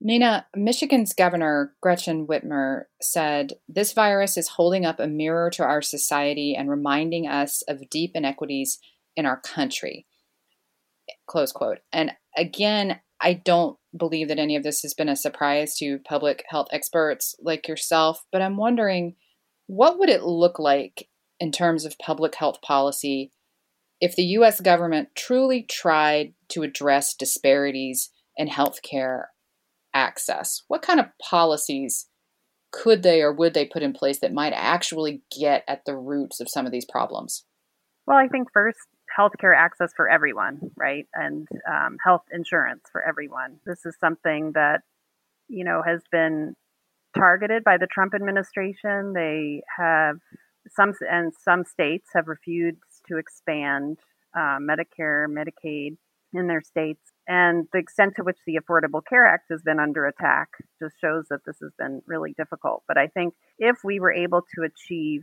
Nina, 0.01 0.45
Michigan's 0.55 1.13
governor, 1.13 1.73
Gretchen 1.81 2.25
Whitmer, 2.25 2.83
said 3.01 3.53
this 3.67 3.91
virus 3.91 4.37
is 4.37 4.47
holding 4.49 4.85
up 4.85 4.99
a 4.99 5.07
mirror 5.07 5.49
to 5.51 5.63
our 5.63 5.81
society 5.81 6.55
and 6.55 6.69
reminding 6.69 7.27
us 7.27 7.61
of 7.67 7.89
deep 7.89 8.11
inequities 8.15 8.79
in 9.17 9.25
our 9.25 9.41
country. 9.41 10.05
Close 11.27 11.51
quote. 11.51 11.79
And 11.91 12.13
again, 12.37 13.01
I 13.19 13.33
don't 13.33 13.77
believe 13.97 14.29
that 14.29 14.39
any 14.39 14.55
of 14.55 14.63
this 14.63 14.81
has 14.83 14.93
been 14.93 15.09
a 15.09 15.17
surprise 15.17 15.75
to 15.77 15.99
public 15.99 16.45
health 16.47 16.67
experts 16.71 17.35
like 17.41 17.67
yourself, 17.67 18.23
but 18.31 18.41
I'm 18.41 18.55
wondering 18.55 19.15
what 19.67 19.99
would 19.99 20.09
it 20.09 20.23
look 20.23 20.59
like 20.59 21.08
in 21.39 21.51
terms 21.51 21.85
of 21.85 21.97
public 21.99 22.35
health 22.35 22.61
policy 22.61 23.31
if 24.01 24.15
the 24.15 24.23
US 24.23 24.61
government 24.61 25.09
truly 25.15 25.63
tried 25.63 26.33
to 26.49 26.63
address 26.63 27.13
disparities 27.13 28.11
in 28.37 28.47
healthcare 28.47 29.25
access? 29.93 30.63
What 30.67 30.81
kind 30.81 30.99
of 30.99 31.07
policies 31.21 32.07
could 32.71 33.03
they 33.03 33.21
or 33.21 33.33
would 33.33 33.53
they 33.53 33.65
put 33.65 33.83
in 33.83 33.93
place 33.93 34.19
that 34.19 34.33
might 34.33 34.53
actually 34.53 35.21
get 35.37 35.63
at 35.67 35.85
the 35.85 35.97
roots 35.97 36.39
of 36.39 36.49
some 36.49 36.65
of 36.65 36.71
these 36.71 36.85
problems? 36.85 37.45
Well, 38.05 38.17
I 38.17 38.27
think 38.27 38.49
first, 38.53 38.79
healthcare 39.17 39.55
access 39.55 39.91
for 39.95 40.09
everyone, 40.09 40.71
right? 40.77 41.07
And 41.13 41.47
um, 41.69 41.97
health 42.03 42.23
insurance 42.31 42.83
for 42.91 43.03
everyone. 43.03 43.59
This 43.65 43.85
is 43.85 43.95
something 43.99 44.51
that, 44.53 44.81
you 45.47 45.65
know, 45.65 45.81
has 45.85 46.01
been 46.11 46.55
targeted 47.17 47.63
by 47.63 47.77
the 47.77 47.87
Trump 47.87 48.13
administration. 48.13 49.13
They 49.13 49.63
have 49.77 50.17
some, 50.67 50.93
and 51.09 51.33
some 51.33 51.63
states 51.63 52.09
have 52.13 52.27
refused 52.27 52.79
to 53.07 53.17
expand 53.17 53.99
uh, 54.35 54.57
Medicare, 54.59 55.27
Medicaid 55.27 55.97
in 56.33 56.47
their 56.47 56.61
states. 56.61 57.01
And 57.27 57.67
the 57.73 57.79
extent 57.79 58.15
to 58.15 58.23
which 58.23 58.37
the 58.45 58.59
Affordable 58.59 59.01
Care 59.07 59.25
Act 59.25 59.45
has 59.49 59.61
been 59.61 59.79
under 59.79 60.05
attack 60.05 60.49
just 60.81 60.95
shows 60.99 61.25
that 61.29 61.41
this 61.45 61.57
has 61.61 61.71
been 61.77 62.01
really 62.05 62.33
difficult. 62.37 62.83
But 62.87 62.97
I 62.97 63.07
think 63.07 63.33
if 63.57 63.77
we 63.83 63.99
were 63.99 64.13
able 64.13 64.41
to 64.55 64.63
achieve 64.63 65.21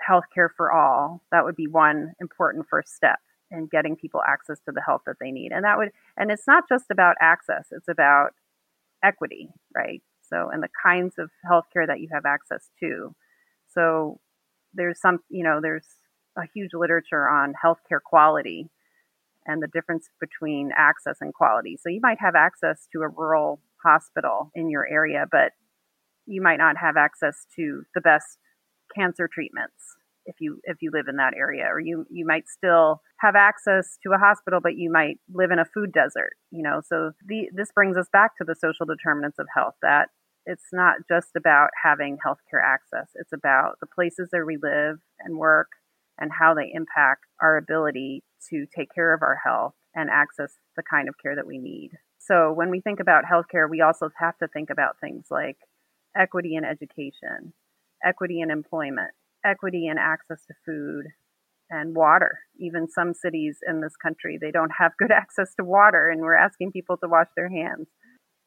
health 0.00 0.24
care 0.32 0.52
for 0.56 0.72
all, 0.72 1.22
that 1.30 1.44
would 1.44 1.56
be 1.56 1.66
one 1.66 2.12
important 2.20 2.66
first 2.68 2.94
step 2.94 3.18
in 3.50 3.66
getting 3.66 3.96
people 3.96 4.20
access 4.26 4.58
to 4.64 4.72
the 4.72 4.82
health 4.84 5.02
that 5.06 5.16
they 5.20 5.30
need. 5.30 5.52
And 5.52 5.64
that 5.64 5.78
would, 5.78 5.90
and 6.16 6.30
it's 6.30 6.46
not 6.46 6.64
just 6.68 6.86
about 6.90 7.16
access, 7.20 7.66
it's 7.72 7.88
about 7.88 8.30
equity, 9.02 9.48
right? 9.74 10.02
So, 10.22 10.48
and 10.52 10.62
the 10.62 10.68
kinds 10.84 11.16
of 11.18 11.30
healthcare 11.50 11.86
that 11.86 12.00
you 12.00 12.08
have 12.12 12.24
access 12.24 12.70
to. 12.80 13.14
So, 13.74 14.20
there's 14.74 15.00
some, 15.00 15.18
you 15.28 15.44
know, 15.44 15.60
there's 15.60 15.86
a 16.36 16.42
huge 16.54 16.70
literature 16.74 17.28
on 17.28 17.54
healthcare 17.62 18.00
quality 18.04 18.70
and 19.46 19.62
the 19.62 19.68
difference 19.68 20.08
between 20.20 20.70
access 20.76 21.16
and 21.20 21.34
quality. 21.34 21.76
So 21.80 21.88
you 21.88 22.00
might 22.02 22.18
have 22.20 22.34
access 22.34 22.86
to 22.92 23.02
a 23.02 23.08
rural 23.08 23.60
hospital 23.82 24.50
in 24.54 24.70
your 24.70 24.86
area, 24.86 25.24
but 25.30 25.52
you 26.26 26.42
might 26.42 26.58
not 26.58 26.76
have 26.76 26.96
access 26.96 27.46
to 27.56 27.82
the 27.94 28.00
best 28.00 28.38
cancer 28.94 29.28
treatments 29.32 29.96
if 30.26 30.36
you 30.40 30.60
if 30.64 30.78
you 30.80 30.90
live 30.92 31.06
in 31.08 31.16
that 31.16 31.34
area 31.36 31.64
or 31.64 31.80
you 31.80 32.06
you 32.10 32.26
might 32.26 32.48
still 32.48 33.00
have 33.18 33.34
access 33.36 33.98
to 34.02 34.12
a 34.12 34.18
hospital 34.18 34.60
but 34.62 34.76
you 34.76 34.90
might 34.90 35.18
live 35.32 35.50
in 35.50 35.58
a 35.58 35.64
food 35.64 35.92
desert 35.92 36.32
you 36.50 36.62
know 36.62 36.80
so 36.86 37.12
the 37.26 37.48
this 37.54 37.70
brings 37.72 37.96
us 37.96 38.06
back 38.12 38.36
to 38.36 38.44
the 38.44 38.54
social 38.54 38.84
determinants 38.84 39.38
of 39.38 39.46
health 39.54 39.74
that 39.82 40.08
it's 40.46 40.68
not 40.72 40.96
just 41.08 41.30
about 41.36 41.70
having 41.84 42.16
healthcare 42.26 42.62
access 42.64 43.08
it's 43.14 43.32
about 43.32 43.74
the 43.80 43.86
places 43.86 44.28
where 44.30 44.46
we 44.46 44.56
live 44.56 44.98
and 45.20 45.36
work 45.36 45.68
and 46.20 46.30
how 46.38 46.54
they 46.54 46.70
impact 46.72 47.24
our 47.40 47.56
ability 47.56 48.22
to 48.50 48.66
take 48.76 48.94
care 48.94 49.12
of 49.14 49.22
our 49.22 49.40
health 49.44 49.74
and 49.94 50.10
access 50.10 50.52
the 50.76 50.82
kind 50.88 51.08
of 51.08 51.16
care 51.20 51.34
that 51.34 51.46
we 51.46 51.58
need. 51.58 51.90
So 52.18 52.52
when 52.52 52.70
we 52.70 52.80
think 52.80 53.00
about 53.00 53.24
healthcare, 53.24 53.68
we 53.68 53.80
also 53.80 54.10
have 54.18 54.38
to 54.38 54.48
think 54.48 54.70
about 54.70 55.00
things 55.00 55.26
like 55.30 55.56
equity 56.16 56.54
in 56.54 56.64
education, 56.64 57.54
equity 58.04 58.40
in 58.40 58.50
employment, 58.50 59.12
equity 59.44 59.86
in 59.86 59.96
access 59.98 60.44
to 60.46 60.54
food 60.64 61.06
and 61.70 61.96
water. 61.96 62.40
Even 62.58 62.88
some 62.88 63.14
cities 63.14 63.58
in 63.66 63.80
this 63.80 63.96
country, 63.96 64.38
they 64.40 64.50
don't 64.50 64.72
have 64.78 64.92
good 64.98 65.10
access 65.12 65.54
to 65.54 65.64
water, 65.64 66.08
and 66.08 66.20
we're 66.20 66.34
asking 66.36 66.72
people 66.72 66.96
to 66.98 67.08
wash 67.08 67.28
their 67.34 67.48
hands. 67.48 67.88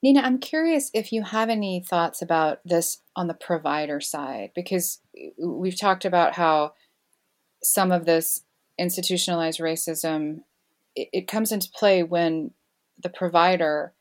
Nina, 0.04 0.20
I'm 0.20 0.38
curious 0.38 0.92
if 0.94 1.14
you 1.14 1.24
have 1.24 1.50
any 1.50 1.82
thoughts 1.90 2.22
about 2.22 2.60
this 2.66 3.02
on 3.16 3.28
the 3.28 3.34
provider 3.34 4.02
side, 4.02 4.52
because 4.54 5.00
uh, 5.18 5.48
we've 5.48 5.80
talked 5.80 6.04
about 6.04 6.36
how 6.36 6.74
some 7.64 7.94
of 7.94 8.06
this 8.06 8.44
institutionalized 8.78 9.62
racism 9.62 10.40
it, 10.94 11.08
it 11.14 11.28
comes 11.28 11.54
into 11.54 11.70
play 11.74 12.04
when 12.04 12.52
the 13.02 13.10
provider 13.10 13.94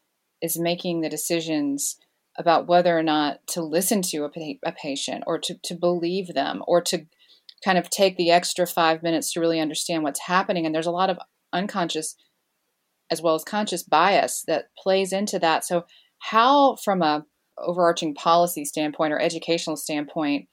is 0.43 0.59
making 0.59 1.01
the 1.01 1.09
decisions 1.09 1.99
about 2.37 2.67
whether 2.67 2.99
or 2.99 3.03
not 3.03 3.47
to 3.47 3.63
listen 3.63 4.03
to 4.03 4.25
a, 4.25 4.59
a 4.65 4.73
patient 4.73 5.23
or 5.27 5.39
to, 5.39 5.55
to 5.63 5.75
believe 5.75 6.35
them 6.35 6.65
or 6.67 6.81
to 6.81 7.07
kind 7.65 7.79
of 7.79 7.89
take 7.91 8.17
the 8.17 8.31
extra 8.31 8.67
five 8.67 9.05
minutes 9.05 9.33
to 9.33 9.41
really 9.41 9.61
understand 9.61 10.03
what's 10.03 10.27
happening. 10.27 10.67
And 10.67 10.75
there's 10.75 10.87
a 10.87 10.91
lot 10.91 11.11
of 11.11 11.19
unconscious 11.53 12.17
as 13.13 13.21
well 13.21 13.35
as 13.35 13.45
conscious 13.45 13.83
bias 13.83 14.43
that 14.47 14.75
plays 14.77 15.13
into 15.13 15.39
that. 15.39 15.65
So 15.65 15.85
how 16.19 16.77
from 16.77 17.03
a 17.03 17.27
overarching 17.59 18.15
policy 18.15 18.65
standpoint 18.65 19.13
or 19.13 19.21
educational 19.21 19.77
standpoint 19.77 20.49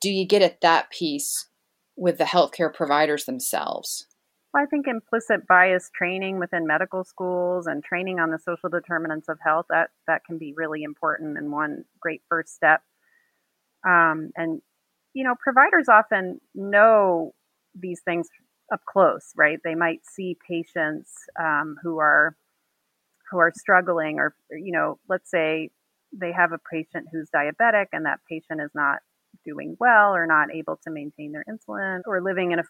do 0.00 0.10
you 0.10 0.26
get 0.26 0.42
at 0.42 0.60
that 0.60 0.90
piece 0.90 1.48
with 1.96 2.18
the 2.18 2.24
healthcare 2.24 2.72
providers 2.72 3.24
themselves? 3.24 4.06
Well, 4.52 4.62
I 4.62 4.66
think 4.66 4.86
implicit 4.88 5.46
bias 5.46 5.90
training 5.94 6.38
within 6.38 6.66
medical 6.66 7.04
schools 7.04 7.66
and 7.66 7.82
training 7.82 8.18
on 8.18 8.30
the 8.30 8.38
social 8.38 8.68
determinants 8.68 9.28
of 9.28 9.38
health 9.44 9.66
that 9.70 9.90
that 10.08 10.24
can 10.24 10.38
be 10.38 10.54
really 10.56 10.82
important 10.82 11.38
and 11.38 11.52
one 11.52 11.84
great 12.00 12.22
first 12.28 12.54
step. 12.54 12.80
Um, 13.86 14.30
and 14.36 14.60
you 15.14 15.24
know, 15.24 15.34
providers 15.38 15.86
often 15.88 16.40
know 16.54 17.34
these 17.74 18.00
things 18.04 18.28
up 18.72 18.80
close, 18.86 19.32
right? 19.36 19.58
They 19.62 19.74
might 19.74 20.00
see 20.04 20.36
patients 20.46 21.12
um, 21.38 21.76
who 21.82 21.98
are 21.98 22.36
who 23.30 23.38
are 23.38 23.52
struggling, 23.54 24.18
or 24.18 24.34
you 24.50 24.72
know, 24.72 24.98
let's 25.08 25.30
say 25.30 25.70
they 26.12 26.32
have 26.32 26.52
a 26.52 26.58
patient 26.72 27.06
who's 27.12 27.28
diabetic 27.34 27.86
and 27.92 28.06
that 28.06 28.20
patient 28.28 28.60
is 28.62 28.70
not 28.74 28.98
doing 29.44 29.76
well 29.78 30.14
or 30.14 30.26
not 30.26 30.48
able 30.54 30.78
to 30.82 30.90
maintain 30.90 31.32
their 31.32 31.44
insulin 31.48 32.00
or 32.06 32.22
living 32.22 32.52
in 32.52 32.58
a 32.58 32.62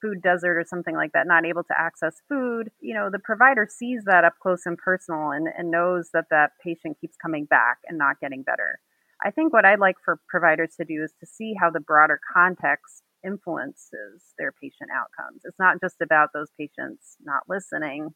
food 0.00 0.22
desert 0.22 0.58
or 0.58 0.64
something 0.64 0.94
like 0.94 1.12
that, 1.12 1.26
not 1.26 1.44
able 1.44 1.64
to 1.64 1.74
access 1.78 2.16
food, 2.28 2.70
you 2.80 2.94
know, 2.94 3.08
the 3.10 3.18
provider 3.18 3.66
sees 3.68 4.02
that 4.04 4.24
up 4.24 4.34
close 4.42 4.62
and 4.66 4.78
personal 4.78 5.30
and, 5.30 5.48
and 5.56 5.70
knows 5.70 6.10
that 6.12 6.26
that 6.30 6.52
patient 6.62 6.96
keeps 7.00 7.16
coming 7.16 7.44
back 7.44 7.78
and 7.88 7.98
not 7.98 8.20
getting 8.20 8.42
better. 8.42 8.78
I 9.24 9.30
think 9.30 9.52
what 9.52 9.64
I'd 9.64 9.80
like 9.80 9.96
for 10.04 10.20
providers 10.28 10.74
to 10.76 10.84
do 10.84 11.02
is 11.02 11.12
to 11.20 11.26
see 11.26 11.54
how 11.58 11.70
the 11.70 11.80
broader 11.80 12.20
context 12.34 13.02
influences 13.26 14.34
their 14.38 14.52
patient 14.52 14.90
outcomes. 14.94 15.42
It's 15.44 15.58
not 15.58 15.80
just 15.80 15.96
about 16.00 16.30
those 16.32 16.48
patients 16.58 17.16
not 17.20 17.42
listening, 17.48 18.10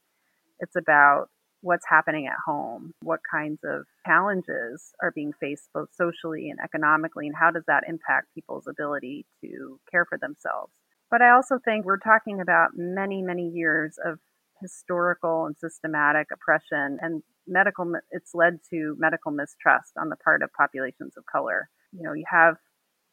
it's 0.60 0.76
about 0.76 1.26
what's 1.62 1.84
happening 1.88 2.26
at 2.26 2.38
home, 2.46 2.92
what 3.02 3.20
kinds 3.30 3.60
of 3.64 3.82
challenges 4.06 4.92
are 5.02 5.12
being 5.14 5.32
faced 5.38 5.68
both 5.74 5.88
socially 5.92 6.48
and 6.48 6.58
economically, 6.62 7.26
and 7.26 7.36
how 7.38 7.50
does 7.50 7.64
that 7.66 7.84
impact 7.86 8.28
people's 8.34 8.66
ability 8.66 9.26
to 9.42 9.78
care 9.90 10.06
for 10.06 10.16
themselves. 10.16 10.72
But 11.10 11.22
I 11.22 11.30
also 11.30 11.58
think 11.62 11.84
we're 11.84 11.98
talking 11.98 12.40
about 12.40 12.70
many, 12.76 13.20
many 13.20 13.48
years 13.48 13.98
of 14.04 14.20
historical 14.60 15.46
and 15.46 15.56
systematic 15.56 16.28
oppression 16.32 16.98
and 17.00 17.22
medical 17.46 17.92
it's 18.10 18.34
led 18.34 18.58
to 18.70 18.94
medical 18.98 19.32
mistrust 19.32 19.92
on 19.98 20.08
the 20.08 20.16
part 20.16 20.42
of 20.42 20.50
populations 20.52 21.14
of 21.16 21.24
color 21.26 21.68
you 21.92 22.02
know 22.02 22.12
you 22.12 22.24
have 22.30 22.56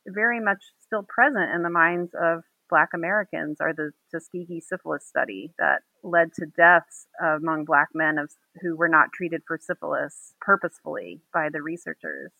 very 0.07 0.39
much 0.39 0.63
still 0.79 1.03
present 1.03 1.51
in 1.53 1.63
the 1.63 1.69
minds 1.69 2.11
of 2.19 2.43
black 2.69 2.89
americans 2.93 3.57
are 3.61 3.73
the 3.73 3.91
tuskegee 4.11 4.61
syphilis 4.61 5.07
study 5.07 5.53
that 5.57 5.81
led 6.03 6.33
to 6.33 6.45
deaths 6.57 7.07
among 7.21 7.65
black 7.65 7.89
men 7.93 8.17
of, 8.17 8.29
who 8.61 8.75
were 8.75 8.89
not 8.89 9.11
treated 9.13 9.41
for 9.47 9.57
syphilis 9.57 10.33
purposefully 10.41 11.21
by 11.33 11.49
the 11.51 11.61
researchers. 11.61 12.31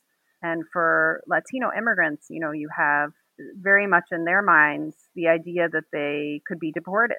And 0.41 0.63
for 0.71 1.21
latino 1.27 1.69
immigrants 1.75 2.27
you 2.29 2.39
know 2.39 2.51
you 2.51 2.69
have 2.75 3.11
very 3.59 3.87
much 3.87 4.05
in 4.11 4.25
their 4.25 4.41
minds 4.41 4.95
the 5.15 5.27
idea 5.27 5.69
that 5.69 5.85
they 5.91 6.41
could 6.47 6.59
be 6.59 6.71
deported. 6.71 7.17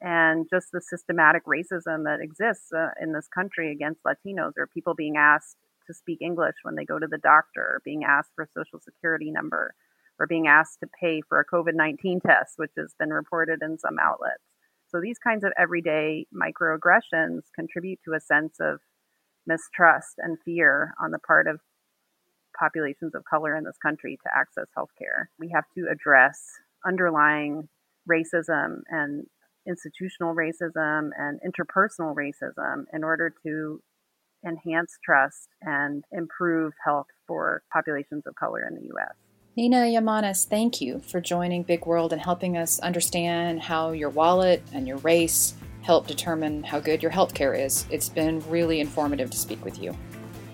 And 0.00 0.46
just 0.50 0.68
the 0.72 0.80
systematic 0.80 1.44
racism 1.44 2.04
that 2.04 2.20
exists 2.22 2.72
uh, 2.72 2.88
in 3.00 3.12
this 3.12 3.28
country 3.28 3.70
against 3.70 4.00
Latinos 4.02 4.52
or 4.56 4.66
people 4.66 4.94
being 4.94 5.16
asked 5.18 5.56
to 5.86 5.94
speak 5.94 6.22
English 6.22 6.54
when 6.62 6.74
they 6.74 6.84
go 6.84 6.98
to 6.98 7.06
the 7.06 7.18
doctor, 7.18 7.82
being 7.84 8.04
asked 8.04 8.30
for 8.34 8.44
a 8.44 8.48
social 8.56 8.80
security 8.80 9.30
number, 9.30 9.74
or 10.20 10.26
being 10.26 10.46
asked 10.46 10.78
to 10.80 10.88
pay 11.00 11.22
for 11.26 11.40
a 11.40 11.46
COVID 11.46 11.74
19 11.74 12.20
test, 12.20 12.54
which 12.56 12.72
has 12.76 12.94
been 12.98 13.10
reported 13.10 13.60
in 13.62 13.78
some 13.78 13.96
outlets. 14.00 14.44
So 14.88 15.00
these 15.00 15.18
kinds 15.18 15.44
of 15.44 15.52
everyday 15.58 16.26
microaggressions 16.34 17.40
contribute 17.54 18.00
to 18.04 18.12
a 18.14 18.20
sense 18.20 18.56
of 18.60 18.80
mistrust 19.46 20.16
and 20.18 20.36
fear 20.44 20.94
on 21.02 21.10
the 21.10 21.18
part 21.18 21.46
of 21.46 21.60
populations 22.58 23.14
of 23.14 23.24
color 23.24 23.56
in 23.56 23.64
this 23.64 23.78
country 23.82 24.18
to 24.22 24.30
access 24.36 24.66
healthcare. 24.76 25.26
We 25.38 25.50
have 25.54 25.64
to 25.76 25.86
address 25.90 26.42
underlying 26.84 27.68
racism 28.10 28.80
and 28.88 29.24
institutional 29.66 30.34
racism 30.34 31.10
and 31.16 31.40
interpersonal 31.46 32.14
racism 32.14 32.84
in 32.92 33.04
order 33.04 33.32
to 33.44 33.80
enhance 34.46 34.98
trust 35.04 35.48
and 35.62 36.04
improve 36.12 36.72
health 36.84 37.06
for 37.26 37.62
populations 37.72 38.26
of 38.26 38.34
color 38.34 38.66
in 38.66 38.74
the 38.74 38.86
U.S. 38.86 39.29
Nina 39.56 39.78
Yamanis, 39.78 40.46
thank 40.46 40.80
you 40.80 41.00
for 41.00 41.20
joining 41.20 41.64
Big 41.64 41.84
World 41.84 42.12
and 42.12 42.22
helping 42.22 42.56
us 42.56 42.78
understand 42.78 43.60
how 43.60 43.90
your 43.90 44.08
wallet 44.08 44.62
and 44.72 44.86
your 44.86 44.98
race 44.98 45.54
help 45.82 46.06
determine 46.06 46.62
how 46.62 46.78
good 46.78 47.02
your 47.02 47.10
healthcare 47.10 47.58
is. 47.58 47.84
It's 47.90 48.08
been 48.08 48.38
really 48.48 48.78
informative 48.78 49.28
to 49.30 49.36
speak 49.36 49.64
with 49.64 49.82
you. 49.82 49.96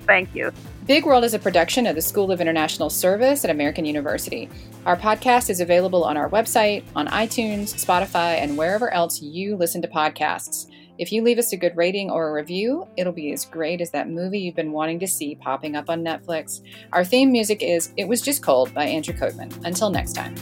Thank 0.07 0.35
you. 0.35 0.51
Big 0.87 1.05
World 1.05 1.25
is 1.25 1.35
a 1.35 1.39
production 1.39 1.87
of 1.87 1.95
the 1.95 2.01
School 2.01 2.33
of 2.33 2.41
International 2.41 2.89
Service 2.89 3.45
at 3.45 3.51
American 3.51 3.85
University. 3.85 4.49
Our 4.87 4.97
podcast 4.97 5.51
is 5.51 5.61
available 5.61 6.03
on 6.03 6.17
our 6.17 6.31
website, 6.31 6.83
on 6.97 7.07
iTunes, 7.09 7.75
Spotify, 7.75 8.37
and 8.41 8.57
wherever 8.57 8.91
else 8.95 9.21
you 9.21 9.57
listen 9.57 9.83
to 9.83 9.89
podcasts. 9.89 10.71
If 10.99 11.13
you 11.13 11.23
leave 11.23 11.39
us 11.39 11.53
a 11.53 11.57
good 11.57 11.77
rating 11.77 12.11
or 12.11 12.29
a 12.29 12.33
review, 12.33 12.89
it'll 12.97 13.13
be 13.13 13.33
as 13.33 13.45
great 13.45 13.81
as 13.81 13.91
that 13.91 14.09
movie 14.09 14.39
you've 14.39 14.55
been 14.55 14.73
wanting 14.73 14.99
to 15.01 15.07
see 15.07 15.35
popping 15.35 15.77
up 15.77 15.91
on 15.91 16.03
Netflix. 16.03 16.63
Our 16.93 17.05
theme 17.05 17.31
music 17.31 17.63
is 17.63 17.93
It 17.97 18.09
Was 18.09 18.23
Just 18.23 18.43
Cold 18.43 18.73
by 18.73 18.85
Andrew 18.85 19.15
Codeman. 19.15 19.53
Until 19.65 19.91
next 19.91 20.15
time. 20.15 20.35